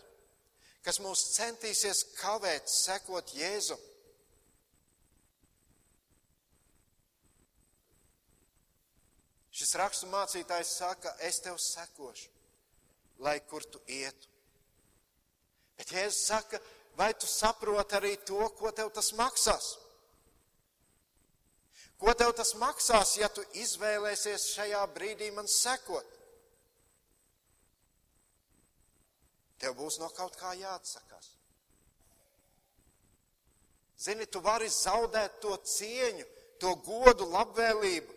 kas 0.87 1.01
mūs 1.03 1.27
centīsies 1.35 2.05
kavēt, 2.19 2.69
sekot 2.73 3.35
Jēzum. 3.37 3.81
Šis 9.61 9.75
rakstu 9.77 10.09
mācītājs 10.09 10.73
saka, 10.79 11.13
es 11.27 11.43
tev 11.45 11.59
sekošu, 11.61 12.31
lai 13.21 13.37
kur 13.51 13.67
tu 13.69 13.83
ietu. 13.93 14.29
Bet 15.77 15.93
Jēzus 15.93 16.27
saka, 16.31 16.61
vai 16.97 17.13
tu 17.13 17.29
saproti 17.29 17.99
arī 17.99 18.15
to, 18.25 18.41
ko 18.57 18.73
tev 18.73 18.93
tas 18.97 19.13
maksās? 19.19 19.75
Ko 22.01 22.15
tev 22.17 22.33
tas 22.33 22.55
maksās, 22.57 23.19
ja 23.21 23.29
tu 23.29 23.45
izvēlēsies 23.61 24.49
šajā 24.55 24.81
brīdī 24.95 25.29
man 25.37 25.49
sekot? 25.49 26.20
Tev 29.61 29.77
būs 29.77 29.99
no 30.01 30.09
kaut 30.17 30.39
kā 30.41 30.55
jāatsakās. 30.57 31.35
Zini, 34.01 34.25
tu 34.25 34.41
vari 34.41 34.71
zaudēt 34.73 35.43
to 35.43 35.53
cieņu, 35.61 36.25
to 36.61 36.73
godu, 36.87 37.27
labvēlību, 37.29 38.15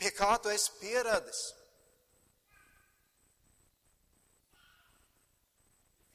pie 0.00 0.10
kā 0.12 0.34
tu 0.42 0.52
esi 0.52 0.74
pieradis. 0.80 1.40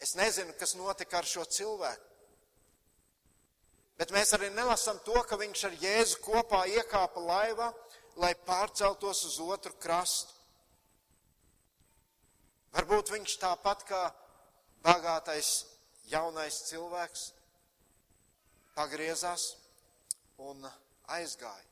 Es 0.06 0.14
nezinu, 0.14 0.54
kas 0.60 0.76
notika 0.78 1.18
ar 1.18 1.26
šo 1.26 1.48
cilvēku. 1.50 2.12
Bet 3.98 4.12
mēs 4.14 4.36
arī 4.36 4.52
nelasām 4.54 5.00
to, 5.08 5.16
ka 5.26 5.40
viņš 5.40 5.66
ar 5.66 5.78
Jēzu 5.82 6.22
kopā 6.22 6.66
iekāpa 6.68 7.22
laivā, 7.24 7.72
lai 8.22 8.34
pārceltos 8.46 9.24
uz 9.26 9.40
otru 9.42 9.74
krastu. 9.82 10.35
Varbūt 12.76 13.14
viņš 13.14 13.38
tāpat 13.40 13.86
kā 13.88 14.02
bagātais 14.84 15.52
jaunais 16.12 16.58
cilvēks 16.68 17.30
pagriezās 18.76 19.54
un 20.44 20.66
aizgāja. 21.16 21.72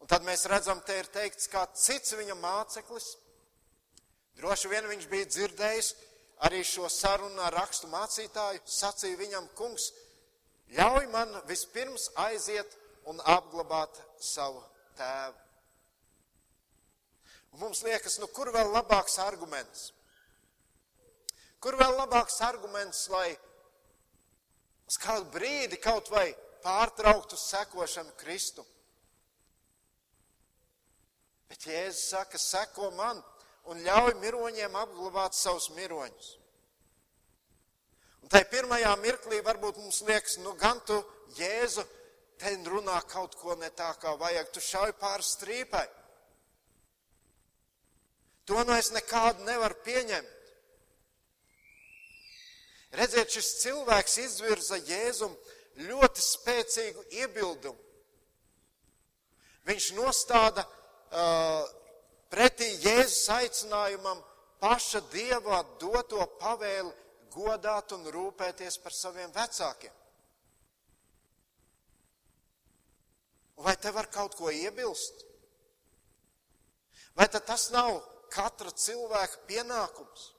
Un 0.00 0.08
tad 0.08 0.24
mēs 0.24 0.46
redzam, 0.48 0.80
te 0.80 0.96
ir 0.96 1.10
teikts, 1.12 1.50
kā 1.52 1.66
cits 1.76 2.14
viņa 2.16 2.38
māceklis. 2.40 3.10
Droši 4.40 4.70
vien 4.72 4.88
viņš 4.88 5.08
bija 5.10 5.28
dzirdējis, 5.28 5.90
arī 6.48 6.62
šo 6.64 6.88
sarunu 6.88 7.42
ar 7.44 7.52
rakstu 7.52 7.90
mācītāju, 7.92 8.64
sacīja 8.64 9.20
viņam, 9.20 9.50
kungs, 9.58 9.90
ļauj 10.78 11.10
man 11.12 11.36
vispirms 11.50 12.08
aiziet 12.24 12.72
un 13.12 13.20
apglabāt 13.28 14.00
savu 14.24 14.64
tēvu. 14.96 15.49
Un 17.52 17.64
mums 17.64 17.82
liekas, 17.82 18.18
nu 18.22 18.28
kur 18.34 18.50
vēl 18.54 18.70
labāks 18.74 19.18
arguments? 19.22 19.90
Kur 21.60 21.76
vēl 21.76 21.96
labāks 21.98 22.40
arguments, 22.46 23.02
lai 23.12 23.34
uz 24.88 24.96
kādu 25.00 25.28
brīdi 25.34 25.80
kaut 25.82 26.08
vai 26.12 26.30
pārtrauktu 26.64 27.36
sekošanu 27.36 28.14
Kristu? 28.20 28.64
Bet 31.50 31.66
Jēzus 31.66 32.06
saka, 32.14 32.38
seko 32.38 32.92
man, 32.94 33.18
un 33.68 33.82
ļauj 33.84 34.14
miroņiem 34.22 34.76
apglabāt 34.78 35.34
savus 35.36 35.68
miroņus. 35.74 36.28
Un 38.22 38.30
tai 38.32 38.44
pirmajā 38.48 38.92
mirklī 39.02 39.40
varbūt 39.44 39.80
mums 39.82 40.02
liekas, 40.06 40.38
nu 40.44 40.54
gan 40.60 40.80
tu, 40.86 40.96
Jēzu, 41.36 41.84
te 42.40 42.54
runā 42.72 42.96
kaut 43.10 43.34
ko 43.36 43.56
ne 43.58 43.68
tā, 43.76 43.90
kā 44.00 44.14
vajag, 44.16 44.48
tu 44.54 44.62
šauj 44.64 44.94
pāri 45.00 45.26
strīpai. 45.26 45.86
To 48.50 48.64
nu 48.66 48.74
es 48.74 48.88
nekādu 48.90 49.44
nevaru 49.46 49.76
pieņemt. 49.86 50.38
Redziet, 52.98 53.30
šis 53.30 53.50
cilvēks 53.60 54.16
izvirza 54.24 54.80
Jēzum 54.82 55.36
ļoti 55.86 56.24
spēcīgu 56.24 57.04
iebildumu. 57.20 57.78
Viņš 59.70 59.86
nostāda 59.94 60.64
uh, 60.66 61.62
pretī 62.32 62.72
Jēzus 62.82 63.30
aicinājumam 63.36 64.18
paša 64.58 65.04
Dievā 65.14 65.62
doto 65.78 66.26
pavēli 66.42 66.90
godāt 67.30 67.94
un 67.94 68.10
rūpēties 68.10 68.82
par 68.82 68.98
saviem 68.98 69.30
vecākiem. 69.30 69.94
Vai 73.62 73.76
te 73.78 73.94
var 73.94 74.10
kaut 74.10 74.34
ko 74.34 74.50
iebilst? 74.50 75.22
Vai 77.14 77.28
tas 77.30 77.70
nav 77.70 78.00
katra 78.32 78.72
cilvēka 78.72 79.44
pienākums? 79.48 80.30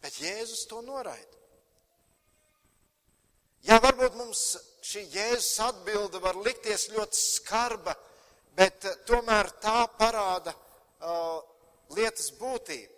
Bet 0.00 0.16
Jēzus 0.22 0.64
to 0.70 0.80
noraida. 0.84 1.40
Jā, 3.68 3.76
varbūt 3.84 4.16
mums 4.16 4.44
šī 4.86 5.02
Jēzus 5.12 5.58
atbilde 5.66 6.20
var 6.22 6.38
likties 6.40 6.88
ļoti 6.94 7.18
skarba, 7.20 7.92
bet 8.56 8.86
eh, 8.88 8.96
tomēr 9.08 9.50
tā 9.60 9.82
parāda 9.98 10.54
uh, 10.54 11.42
lietas 11.96 12.30
būtību. 12.40 12.96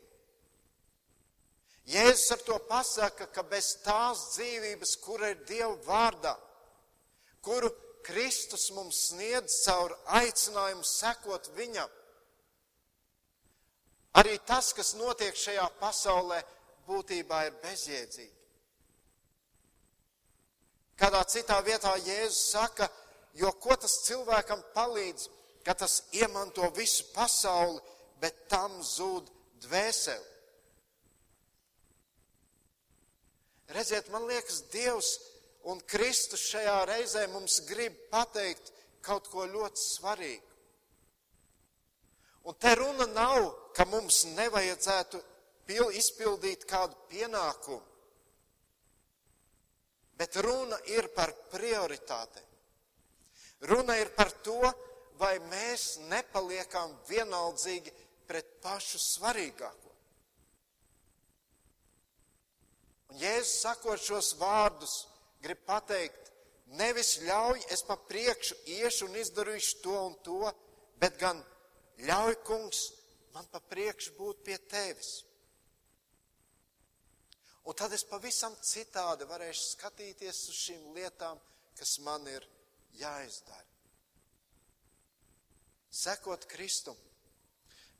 Jēzus 1.91 2.31
ar 2.37 2.43
to 2.47 2.59
pasaka, 2.69 3.27
ka 3.35 3.43
bez 3.51 3.73
tās 3.83 4.29
dzīvības, 4.37 4.93
kura 5.03 5.33
ir 5.33 5.41
Dieva 5.49 5.75
vārdā, 5.83 6.37
kuru 7.43 7.73
Kristus 8.07 8.69
mums 8.75 9.09
sniedz 9.09 9.65
caur 9.65 9.97
aicinājumu 10.21 10.87
sekot 10.87 11.51
viņam, 11.57 11.91
arī 14.19 14.39
tas, 14.47 14.73
kas 14.77 14.95
notiek 14.99 15.37
šajā 15.37 15.67
pasaulē, 15.81 16.41
būtībā 16.87 17.45
ir 17.49 17.59
bezjēdzīgi. 17.63 18.39
Kādā 20.99 21.23
citā 21.27 21.59
vietā 21.67 21.95
Jēzus 21.99 22.51
saka, 22.53 22.89
jo 23.35 23.51
ko 23.63 23.75
tas 23.81 24.03
cilvēkam 24.07 24.61
palīdz, 24.75 25.29
ka 25.65 25.75
tas 25.79 26.03
iemanto 26.15 26.69
visu 26.77 27.09
pasauli, 27.15 27.81
bet 28.21 28.45
tam 28.51 28.77
zūd 28.87 29.31
dvēseli. 29.65 30.29
Redziet, 33.73 34.11
man 34.13 34.27
liekas, 34.29 34.61
Dievs 34.73 35.15
un 35.71 35.81
Kristus 35.89 36.45
šajā 36.51 36.77
reizē 36.91 37.25
mums 37.33 37.63
grib 37.67 37.97
pateikt, 38.13 38.73
kaut 39.03 39.31
ko 39.33 39.47
ļoti 39.49 39.81
svarīgu. 39.81 40.52
Un 42.43 42.57
te 42.59 42.75
runa 42.75 43.07
nav, 43.07 43.45
ka 43.77 43.87
mums 43.87 44.25
nevajadzētu 44.35 45.21
izpildīt 45.97 46.67
kādu 46.69 46.97
pienākumu, 47.09 47.81
bet 50.19 50.37
runa 50.45 50.77
ir 50.93 51.09
par 51.17 51.33
prioritātēm. 51.53 52.49
Runa 53.71 53.97
ir 53.97 54.11
par 54.17 54.31
to, 54.45 54.59
vai 55.17 55.39
mēs 55.49 56.03
nepaliekam 56.11 56.93
vienaldzīgi 57.09 57.93
pret 58.27 58.59
pašu 58.63 58.99
svarīgāko. 58.99 59.93
Un 63.13 63.21
Jēzus 63.21 63.63
sakot 63.63 64.01
šos 64.01 64.33
vārdus, 64.41 65.07
grib 65.45 65.63
pateikt, 65.69 66.33
nevis 66.81 67.19
ļauj 67.23 67.65
es 67.71 67.85
pa 67.87 67.97
priekšu 67.97 68.57
iešu 68.79 69.09
un 69.09 69.19
izdarīšu 69.21 69.81
to 69.85 69.97
un 70.09 70.15
to, 70.25 70.53
bet 70.99 71.19
gan 71.21 71.43
ļauj, 72.07 72.39
kungs, 72.47 72.87
man 73.35 73.47
pa 73.53 73.61
priekšu 73.73 74.17
būt 74.19 74.43
pie 74.47 74.59
tevis. 74.71 75.23
Un 77.63 77.79
tad 77.79 77.93
es 77.95 78.03
pavisam 78.09 78.55
citādi 78.59 79.27
varēšu 79.31 79.69
skatīties 79.77 80.41
uz 80.51 80.59
šīm 80.65 80.89
lietām, 80.97 81.39
kas 81.79 81.99
man 82.03 82.27
ir 82.27 82.47
jāizdara. 82.99 83.69
Sekot 85.93 86.47
Kristum, 86.51 86.97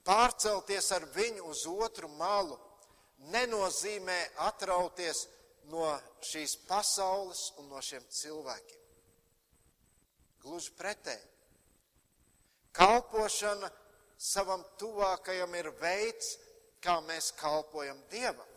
pārcelties 0.03 0.89
ar 0.97 1.07
viņu 1.15 1.47
uz 1.53 1.67
otru 1.71 2.09
malu, 2.19 2.57
nenozīmē 3.31 4.19
atrauties 4.49 5.27
no 5.71 5.87
šīs 6.27 6.57
pasaules 6.67 7.53
un 7.61 7.69
no 7.71 7.83
šiem 7.85 8.03
cilvēkiem. 8.11 8.81
Gluži 10.43 10.73
pretēji. 10.75 11.29
Kalpošana 12.75 13.69
savam 14.23 14.63
tuvākajam 14.79 15.55
ir 15.59 15.69
veids, 15.81 16.37
kā 16.83 16.99
mēs 17.07 17.33
kalpojam 17.39 17.99
Dievam. 18.11 18.49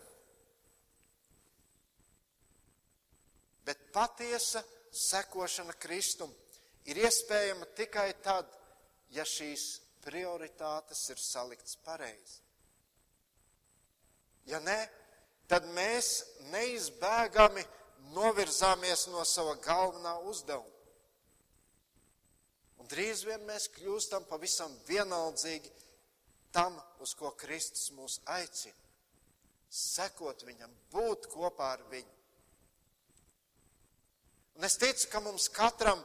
Bet 3.66 3.88
patiesa 3.94 4.62
sekošana 4.94 5.74
Kristum 5.82 6.30
ir 6.86 7.02
iespējama 7.02 7.66
tikai 7.78 8.12
tad, 8.22 8.46
ja 9.10 9.26
šīs 9.26 9.66
prioritātes 10.06 11.02
ir 11.10 11.22
salikts 11.22 11.80
pareizi. 11.86 12.44
Ja 14.46 14.60
nē, 14.62 14.78
tad 15.50 15.66
mēs 15.74 16.20
neizbēgami 16.54 17.66
novirzāmies 18.14 19.08
no 19.10 19.26
sava 19.26 19.56
galvenā 19.66 20.20
uzdevuma. 20.30 20.75
Drīz 22.92 23.24
vien 23.26 23.44
mēs 23.48 23.70
kļūstam 23.76 24.26
pavisam 24.30 24.74
vienaldzīgi 24.88 25.72
tam, 26.56 26.76
uz 27.04 27.14
ko 27.18 27.32
Kristus 27.40 27.90
mūs 27.96 28.20
aicina. 28.38 28.78
Sekot 29.76 30.46
viņam, 30.48 30.72
būt 30.94 31.28
kopā 31.34 31.74
ar 31.76 31.82
viņu. 31.92 32.14
Un 34.56 34.64
es 34.64 34.78
ticu, 34.80 35.10
ka 35.12 35.20
mums 35.20 35.50
katram 35.52 36.00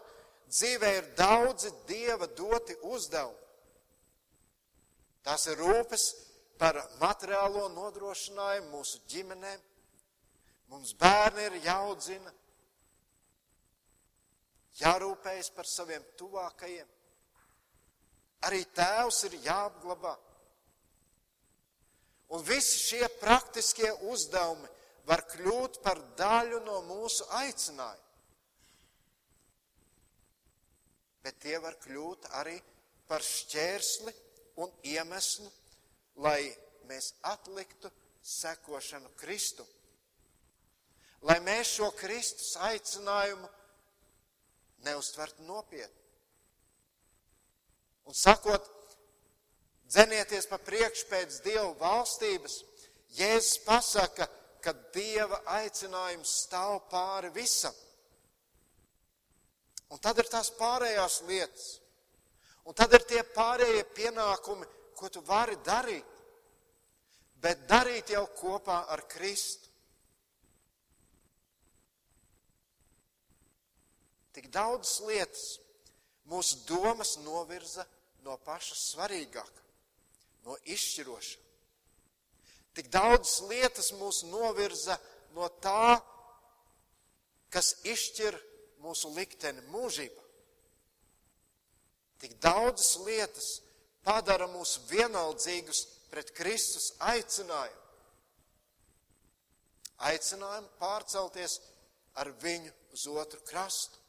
dzīvē 0.51 0.91
ir 0.97 1.13
daudzi 1.19 1.71
dieva 1.87 2.27
doti 2.27 2.75
uzdevumi. 2.91 3.39
Tās 5.23 5.47
ir 5.53 5.61
rūpes 5.61 6.07
par 6.59 6.79
materiālo 7.01 7.69
nodrošinājumu 7.77 8.73
mūsu 8.73 9.03
ģimenēm. 9.13 9.61
Mums 10.73 10.95
bērni 10.99 11.47
ir 11.49 11.59
jāaudzina, 11.65 12.33
jārūpējas 14.81 15.53
par 15.55 15.69
saviem 15.69 16.05
tuvākajiem. 16.19 16.89
Arī 18.49 18.61
tēvs 18.77 19.25
ir 19.29 19.39
jāapglabā. 19.45 20.15
Un 22.37 22.45
visi 22.47 22.79
šie 22.79 23.09
praktiskie 23.21 23.91
uzdevumi 24.13 24.69
var 25.09 25.25
kļūt 25.33 25.81
par 25.85 25.99
daļu 26.17 26.63
no 26.65 26.79
mūsu 26.87 27.27
aicinājuma. 27.41 28.11
bet 31.23 31.41
tie 31.43 31.59
var 31.61 31.77
kļūt 31.81 32.29
arī 32.41 32.57
par 33.09 33.25
šķērsli 33.25 34.13
un 34.65 34.73
iemeslu, 34.89 35.49
lai 36.25 36.41
mēs 36.89 37.13
atliktu 37.29 37.91
sekošanu 38.23 39.13
Kristu. 39.21 39.67
Lai 41.29 41.37
mēs 41.45 41.75
šo 41.77 41.91
Kristus 41.99 42.55
aicinājumu 42.65 43.49
neuztvertu 44.87 45.45
nopietni. 45.49 45.97
Un 48.09 48.17
sakot, 48.17 48.65
dzenieties 49.87 50.49
pa 50.51 50.59
priekšu 50.59 51.07
pēc 51.11 51.41
Dieva 51.45 51.71
valstības, 51.81 52.57
Jēzus 53.15 53.61
pasaka, 53.67 54.27
ka 54.63 54.75
Dieva 54.95 55.41
aicinājums 55.59 56.33
stāv 56.45 56.83
pāri 56.91 57.31
visam. 57.35 57.75
Un 59.91 59.99
tad 59.99 60.21
ir 60.23 60.29
tās 60.31 60.53
pārējās 60.55 61.23
lietas. 61.27 61.71
Un 62.69 62.77
tad 62.77 62.93
ir 62.95 63.07
tie 63.09 63.23
pārējie 63.35 63.83
pienākumi, 63.97 64.69
ko 64.95 65.09
tu 65.11 65.23
vari 65.27 65.57
darīt. 65.67 66.07
Bet 67.41 67.65
darīt 67.67 68.13
jau 68.13 68.27
kopā 68.37 68.85
ar 68.93 69.03
Kristu. 69.11 69.70
Tik 74.37 74.51
daudz 74.55 75.01
lietas 75.07 75.59
mūsu 76.31 76.61
domas 76.69 77.17
novirza 77.25 77.87
no 78.25 78.37
paša 78.45 78.77
svarīgākā, 78.79 79.65
no 80.47 80.57
izšķirošā. 80.71 81.39
Tik 82.77 82.91
daudz 82.93 83.41
lietas 83.51 83.91
mūs 83.99 84.23
novirza 84.31 84.95
no 85.35 85.49
tā, 85.63 85.99
kas 87.51 87.75
izšķir 87.83 88.37
mūsu 88.85 89.11
likteni 89.17 89.65
mūžībā. 89.73 90.27
Tik 92.21 92.37
daudzas 92.45 92.95
lietas 93.07 93.49
padara 94.05 94.47
mūs 94.53 94.77
vienaldzīgus 94.91 95.83
pret 96.13 96.33
Kristus 96.37 96.93
aicinājumu. 97.01 97.79
Aicinājumu 100.11 100.69
pārcelties 100.81 101.59
ar 102.21 102.31
viņu 102.43 102.73
uz 102.97 103.07
otru 103.13 103.41
krastu. 103.49 104.00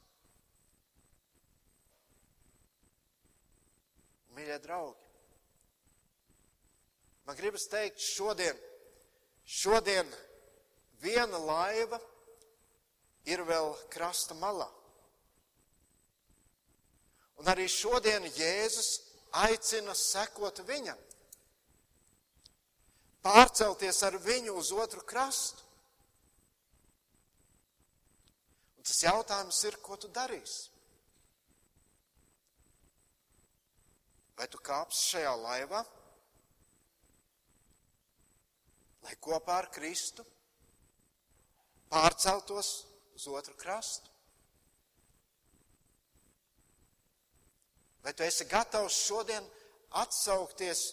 Mīļie 4.31 4.57
draugi, 4.63 5.07
man 7.27 7.35
gribas 7.35 7.67
teikt, 7.67 7.99
šodien, 7.99 8.57
šodien 9.43 10.07
viena 11.03 11.39
laiva 11.43 11.99
ir 13.27 13.43
vēl 13.47 13.73
krasta 13.91 14.37
malā. 14.39 14.69
Un 17.41 17.49
arī 17.49 17.65
šodien 17.69 18.27
Jēzus 18.37 18.91
aicina 19.43 19.95
sekot 19.97 20.61
viņam, 20.67 20.97
pārcelties 23.25 24.01
ar 24.05 24.17
viņu 24.21 24.55
uz 24.61 24.71
otru 24.71 25.01
krastu. 25.07 25.65
Un 28.77 28.85
tas 28.85 29.01
jautājums 29.03 29.63
ir, 29.69 29.77
ko 29.81 29.97
tu 29.97 30.09
darīsi? 30.13 30.69
Vai 34.41 34.47
tu 34.49 34.57
kāpsi 34.57 35.03
šajā 35.11 35.31
laivā, 35.37 35.79
lai 39.05 39.11
kopā 39.21 39.59
ar 39.61 39.67
Kristu 39.69 40.25
pārceltos 41.91 42.71
uz 43.19 43.27
otru 43.29 43.53
krastu? 43.61 44.09
Vai 48.01 48.15
tu 48.17 48.25
esi 48.25 48.49
gatavs 48.49 48.97
šodien 49.05 49.45
atsaukties 50.01 50.87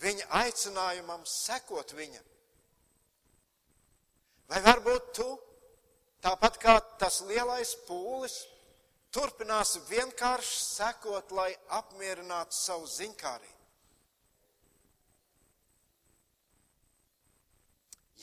viņa 0.00 0.32
aicinājumam, 0.40 1.28
sekot 1.28 1.92
viņam? 2.00 2.24
Vai 4.48 4.64
varbūt 4.64 5.12
tu, 5.20 5.30
tāpat 6.24 6.56
kā 6.64 6.80
tas 6.96 7.20
lielais 7.28 7.76
pūlis, 7.84 8.40
turpināsi 9.16 9.80
vienkārši 9.88 10.62
sekot, 10.62 11.32
lai 11.32 11.50
apmierinātu 11.78 12.56
savu 12.56 12.88
ziņkārību? 12.92 13.54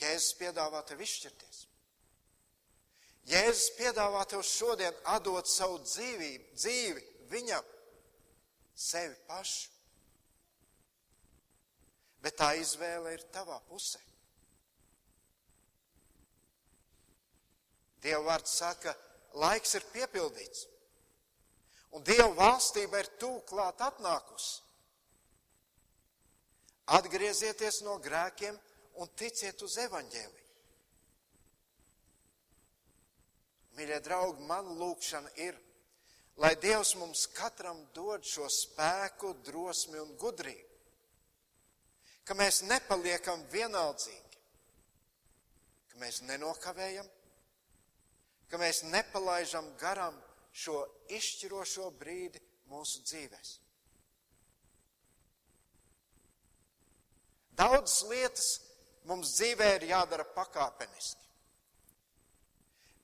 Jēzus 0.04 0.34
piedāvā 0.38 0.82
tev 0.88 1.02
izšķirties. 1.06 1.62
Jēzus 3.30 3.70
piedāvā 3.78 4.24
tev 4.28 4.44
šodien 4.44 4.96
atdot 5.14 5.48
savu 5.48 5.80
dzīvību, 5.86 6.58
dzīvi 6.60 7.04
viņam, 7.32 7.70
sevi 8.76 9.16
pašu. 9.30 9.70
Bet 12.24 12.38
tā 12.40 12.54
izvēle 12.60 13.16
ir 13.16 13.24
tavā 13.36 13.58
pusē. 13.68 14.00
Dieva 18.04 18.24
vārds 18.28 18.60
saka, 18.60 18.92
laiks 19.40 19.76
ir 19.80 19.88
piepildīts. 19.94 20.68
Un 21.94 22.06
Dieva 22.06 22.32
valstība 22.34 23.02
ir 23.04 23.10
tūklāt 23.22 23.82
atnākusi. 23.86 24.62
Atgriezieties 26.98 27.84
no 27.86 28.00
grēkiem 28.04 28.58
un 29.00 29.12
ticiet 29.18 29.62
uz 29.64 29.78
evaņģēliju. 29.86 30.42
Mīļie 33.78 34.00
draugi, 34.06 34.44
man 34.46 34.68
lūkšana 34.78 35.32
ir, 35.42 35.56
lai 36.42 36.54
Dievs 36.62 36.94
mums 37.00 37.24
katram 37.34 37.80
dod 37.96 38.26
šo 38.26 38.50
spēku, 38.52 39.34
drosmi 39.46 40.02
un 40.02 40.12
gudrību, 40.22 40.70
ka 42.26 42.38
mēs 42.38 42.62
nepaliekam 42.70 43.42
vienaldzīgi, 43.54 44.44
ka 45.94 46.04
mēs 46.04 46.22
nenokavējam, 46.30 47.10
ka 48.50 48.62
mēs 48.62 48.84
nepalaidām 48.92 49.74
garām 49.82 50.20
šo 50.54 50.84
izšķirošo 51.10 51.90
brīdi 51.98 52.42
mūsu 52.70 53.02
dzīvēm. 53.08 53.52
Daudzas 57.58 58.00
lietas 58.10 58.48
mums 59.10 59.36
dzīvē 59.38 59.76
ir 59.78 59.90
jādara 59.92 60.26
pakāpeniski. 60.36 61.28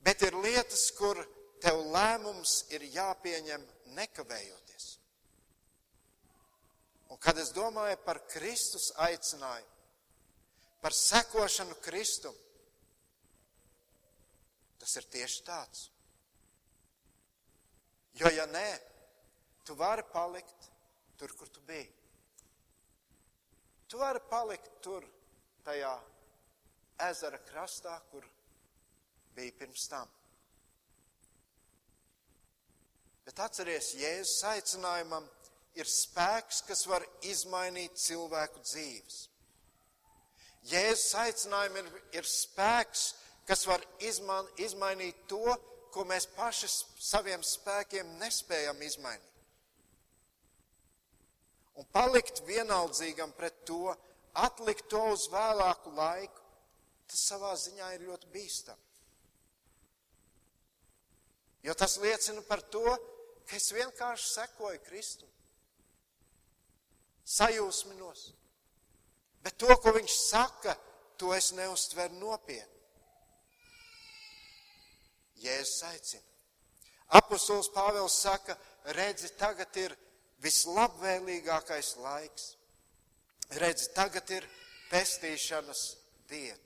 Bet 0.05 0.23
ir 0.25 0.37
lietas, 0.41 0.87
kur 0.97 1.19
tev 1.61 1.81
lēmums 1.93 2.63
ir 2.73 2.85
jāpieņem 2.95 3.65
nekavējoties. 3.97 4.87
Un 7.09 7.19
kad 7.21 7.37
es 7.41 7.51
domāju 7.53 7.97
par 8.05 8.21
Kristus 8.31 8.89
aicinājumu, 9.05 9.75
par 10.81 10.95
sekošanu 10.95 11.75
Kristum, 11.83 12.35
tas 14.79 14.95
ir 14.95 15.09
tieši 15.11 15.43
tāds. 15.43 15.89
Jo, 18.17 18.31
ja 18.33 18.45
nē, 18.49 18.67
tu 19.65 19.75
vari 19.77 20.03
palikt 20.13 20.69
tur, 21.17 21.33
kur 21.37 21.49
tu 21.53 21.61
biji. 21.67 21.87
Tu 23.89 23.97
vari 23.97 24.21
palikt 24.29 24.81
tur, 24.81 25.05
tajā 25.65 25.93
ezera 27.09 27.39
krastā, 27.49 27.95
kur 28.11 28.25
bija 29.35 29.55
pirms 29.59 29.87
tam. 29.89 30.09
Bet 33.25 33.39
atceries, 33.45 33.93
Jēzus 33.93 34.41
aicinājumam 34.49 35.25
ir 35.77 35.89
spēks, 35.89 36.63
kas 36.65 36.85
var 36.89 37.05
izmainīt 37.29 37.97
cilvēku 38.01 38.63
dzīves. 38.65 39.19
Jēzus 40.69 41.13
aicinājumam 41.23 41.85
ir, 41.85 41.99
ir 42.19 42.29
spēks, 42.29 43.03
kas 43.47 43.65
var 43.69 43.83
izman, 44.05 44.49
izmainīt 44.61 45.27
to, 45.29 45.55
ko 45.93 46.05
mēs 46.07 46.29
paši 46.35 46.69
saviem 46.69 47.43
spēkiem 47.45 48.17
nespējam 48.21 48.81
izmainīt 48.85 49.29
un 51.79 51.87
palikt 51.95 52.41
vienaldzīgam 52.47 53.31
pret 53.37 53.63
to, 53.67 53.93
atlikt 54.43 54.89
to 54.91 55.01
uz 55.13 55.29
vēlāku 55.31 55.93
laiku, 55.95 56.43
tas 57.07 57.21
savā 57.31 57.53
ziņā 57.57 57.93
ir 57.95 58.05
ļoti 58.09 58.31
bīstami. 58.33 58.85
Jo 61.63 61.75
tas 61.75 61.97
liecina 62.03 62.43
par 62.47 62.61
to, 62.73 62.83
ka 63.47 63.55
es 63.55 63.71
vienkārši 63.75 64.27
sekoju 64.33 64.81
Kristu. 64.85 65.27
Sajūsminos. 67.29 68.29
Bet 69.43 69.57
to, 69.59 69.71
ko 69.79 69.93
viņš 69.95 70.15
saka, 70.19 70.75
to 71.19 71.31
es 71.35 71.51
neuztveru 71.55 72.15
nopietni. 72.19 72.78
Jēzus 75.43 75.83
aicina. 75.89 76.25
Apostols 77.19 77.71
Pāvils 77.73 78.19
saka, 78.21 78.55
redzi, 78.93 79.31
tagad 79.39 79.75
ir 79.81 79.95
vislabvēlīgākais 80.43 81.95
laiks. 82.03 82.51
Redzi, 83.57 83.89
tagad 83.95 84.29
ir 84.35 84.45
pestīšanas 84.91 85.83
diena. 86.29 86.61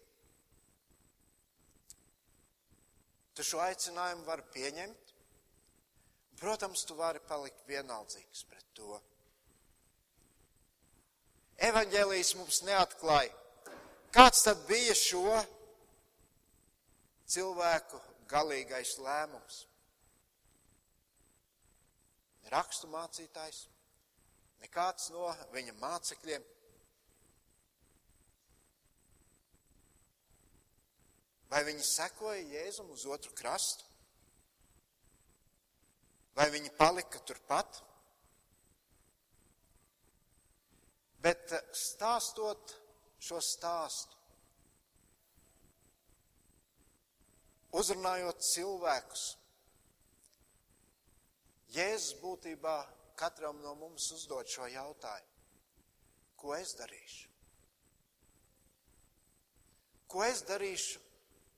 Tu 3.33 3.45
šo 3.47 3.63
aicinājumu 3.63 4.27
vari 4.27 4.43
pieņemt. 4.53 5.13
Protams, 6.43 6.83
tu 6.85 6.97
vari 6.99 7.21
palikt 7.23 7.63
vienaldzīgs 7.69 8.43
pret 8.49 8.65
to. 8.75 8.99
Evangelijas 11.63 12.33
mums 12.35 12.59
neatklāja, 12.67 13.31
kāds 14.11 14.41
tad 14.43 14.65
bija 14.67 14.95
šo 14.97 15.37
cilvēku 17.29 18.01
galīgais 18.33 18.97
lēmums 19.03 19.63
rakstu 22.53 22.89
mācītājs, 22.91 23.63
nekāds 24.63 25.09
no 25.13 25.29
viņa 25.53 25.75
mācekļiem. 25.79 26.43
Vai 31.53 31.61
viņi 31.67 31.85
sekoja 31.85 32.41
Jēzum 32.49 32.89
uz 32.93 33.05
otru 33.05 33.33
krastu? 33.37 33.85
Vai 36.33 36.47
viņi 36.49 36.71
palika 36.79 37.21
turpat? 37.21 37.83
Bet 41.23 41.53
eh, 41.53 41.67
stāstot 41.77 42.73
šo 43.21 43.37
stāstu, 43.45 44.17
uzrunājot 47.79 48.43
cilvēkus, 48.45 49.23
Jēzus 51.73 52.19
būtībā 52.21 52.75
katram 53.17 53.57
no 53.63 53.73
mums 53.79 54.11
uzdod 54.13 54.49
šo 54.49 54.67
jautājumu. 54.69 55.31
Ko 56.37 56.53
es 56.53 56.75
darīšu? 56.77 57.31
Ko 60.11 60.21
es 60.27 60.43
darīšu, 60.45 60.99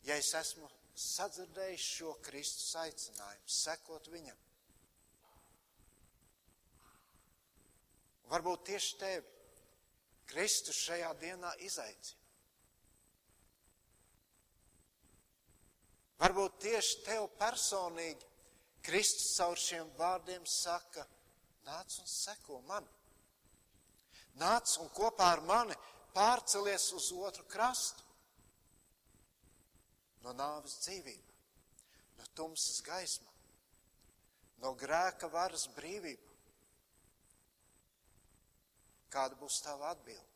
ja 0.08 0.16
es 0.22 0.30
esmu 0.40 0.70
sadzirdējis 0.96 1.88
šo 1.98 2.14
Kristus 2.24 2.76
aicinājumu, 2.80 3.52
sekot 3.52 4.08
viņam? 4.14 4.38
Varbūt 8.32 8.64
tieši 8.70 9.00
tevi 9.02 9.34
Kristus 10.32 10.80
šajā 10.88 11.12
dienā 11.20 11.52
izaicina. 11.68 12.25
Varbūt 16.22 16.60
tieši 16.64 17.02
tev 17.06 17.28
personīgi 17.40 18.34
Kristus 18.86 19.34
caur 19.38 19.60
šiem 19.60 19.90
vārdiem 19.98 20.46
saka, 20.48 21.04
nāc 21.66 21.98
un 22.00 22.08
seko 22.08 22.62
man. 22.70 22.86
Nāc 24.40 24.76
un 24.84 24.92
kopā 24.96 25.32
ar 25.34 25.42
mani 25.48 25.76
pārcelies 26.16 26.92
uz 26.96 27.10
otru 27.16 27.46
krastu. 27.52 28.04
No 30.24 30.34
nāves 30.34 30.80
dzīvība, 30.82 31.34
no 32.18 32.30
tumsas 32.38 32.80
gaisma, 32.86 33.30
no 34.64 34.74
grēka 34.80 35.30
varas 35.30 35.68
brīvība. 35.76 36.32
Kāda 39.14 39.38
būs 39.40 39.62
tava 39.64 39.92
atbilde? 39.94 40.35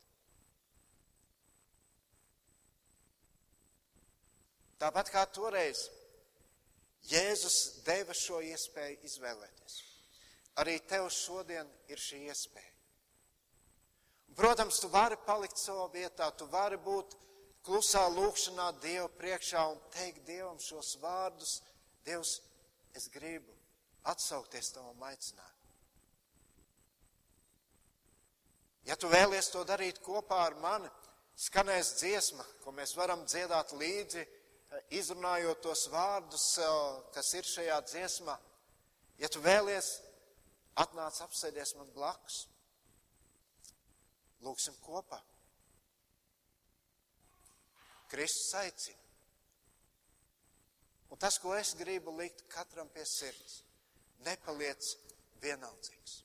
Tāpat 4.79 5.11
kā 5.11 5.25
toreiz 5.35 5.89
Jēzus 7.09 7.83
deva 7.87 8.15
šo 8.15 8.41
iespēju 8.43 8.99
izvēlēties. 9.07 9.77
Arī 10.59 10.79
tev 10.87 11.07
šodien 11.13 11.67
ir 11.87 12.01
šī 12.01 12.25
iespēja. 12.27 12.75
Protams, 14.35 14.79
tu 14.79 14.89
vari 14.91 15.17
palikt 15.25 15.59
savā 15.59 15.87
vietā, 15.91 16.29
tu 16.31 16.47
vari 16.51 16.77
būt 16.79 17.15
klusā 17.65 18.05
lūkšanā 18.13 18.69
Dievu 18.83 19.09
priekšā 19.19 19.63
un 19.71 19.79
teikt 19.95 20.25
Dievam 20.27 20.59
šos 20.63 20.95
vārdus. 21.01 21.59
Dievs, 22.05 22.39
es 22.95 23.09
gribu 23.11 23.55
atsaukties 24.07 24.71
tavam 24.75 25.03
aicinājumam. 25.09 25.55
Ja 28.87 28.95
tu 28.95 29.09
vēlies 29.11 29.51
to 29.53 29.65
darīt 29.67 29.99
kopā 30.01 30.39
ar 30.47 30.55
mani, 30.63 30.87
skanēs 31.37 31.97
dziesma, 31.99 32.45
ko 32.63 32.71
mēs 32.73 32.95
varam 32.97 33.25
dziedāt 33.27 33.75
līdzi 33.77 34.23
izrunājot 34.93 35.61
tos 35.63 35.87
vārdus, 35.93 36.45
kas 37.15 37.33
ir 37.37 37.47
šajā 37.47 37.79
dziesmā, 37.89 38.35
ja 39.21 39.29
tu 39.31 39.41
vēlies, 39.43 39.89
atnāc 40.79 41.19
apsēdies 41.25 41.75
man 41.79 41.89
blakus. 41.95 42.45
Lūksim 44.45 44.77
kopā. 44.85 45.19
Kristus 48.09 48.53
aicina. 48.57 49.05
Un 51.09 51.17
tas, 51.17 51.37
ko 51.41 51.51
es 51.57 51.73
gribu 51.77 52.13
likt 52.17 52.45
katram 52.53 52.89
pie 52.93 53.03
sirds, 53.05 53.63
nepaliec 54.25 54.93
vienaldzīgs. 55.43 56.19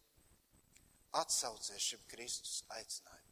Atsaucies 1.21 1.91
šim 1.91 2.03
Kristus 2.11 2.63
aicinājumam. 2.77 3.24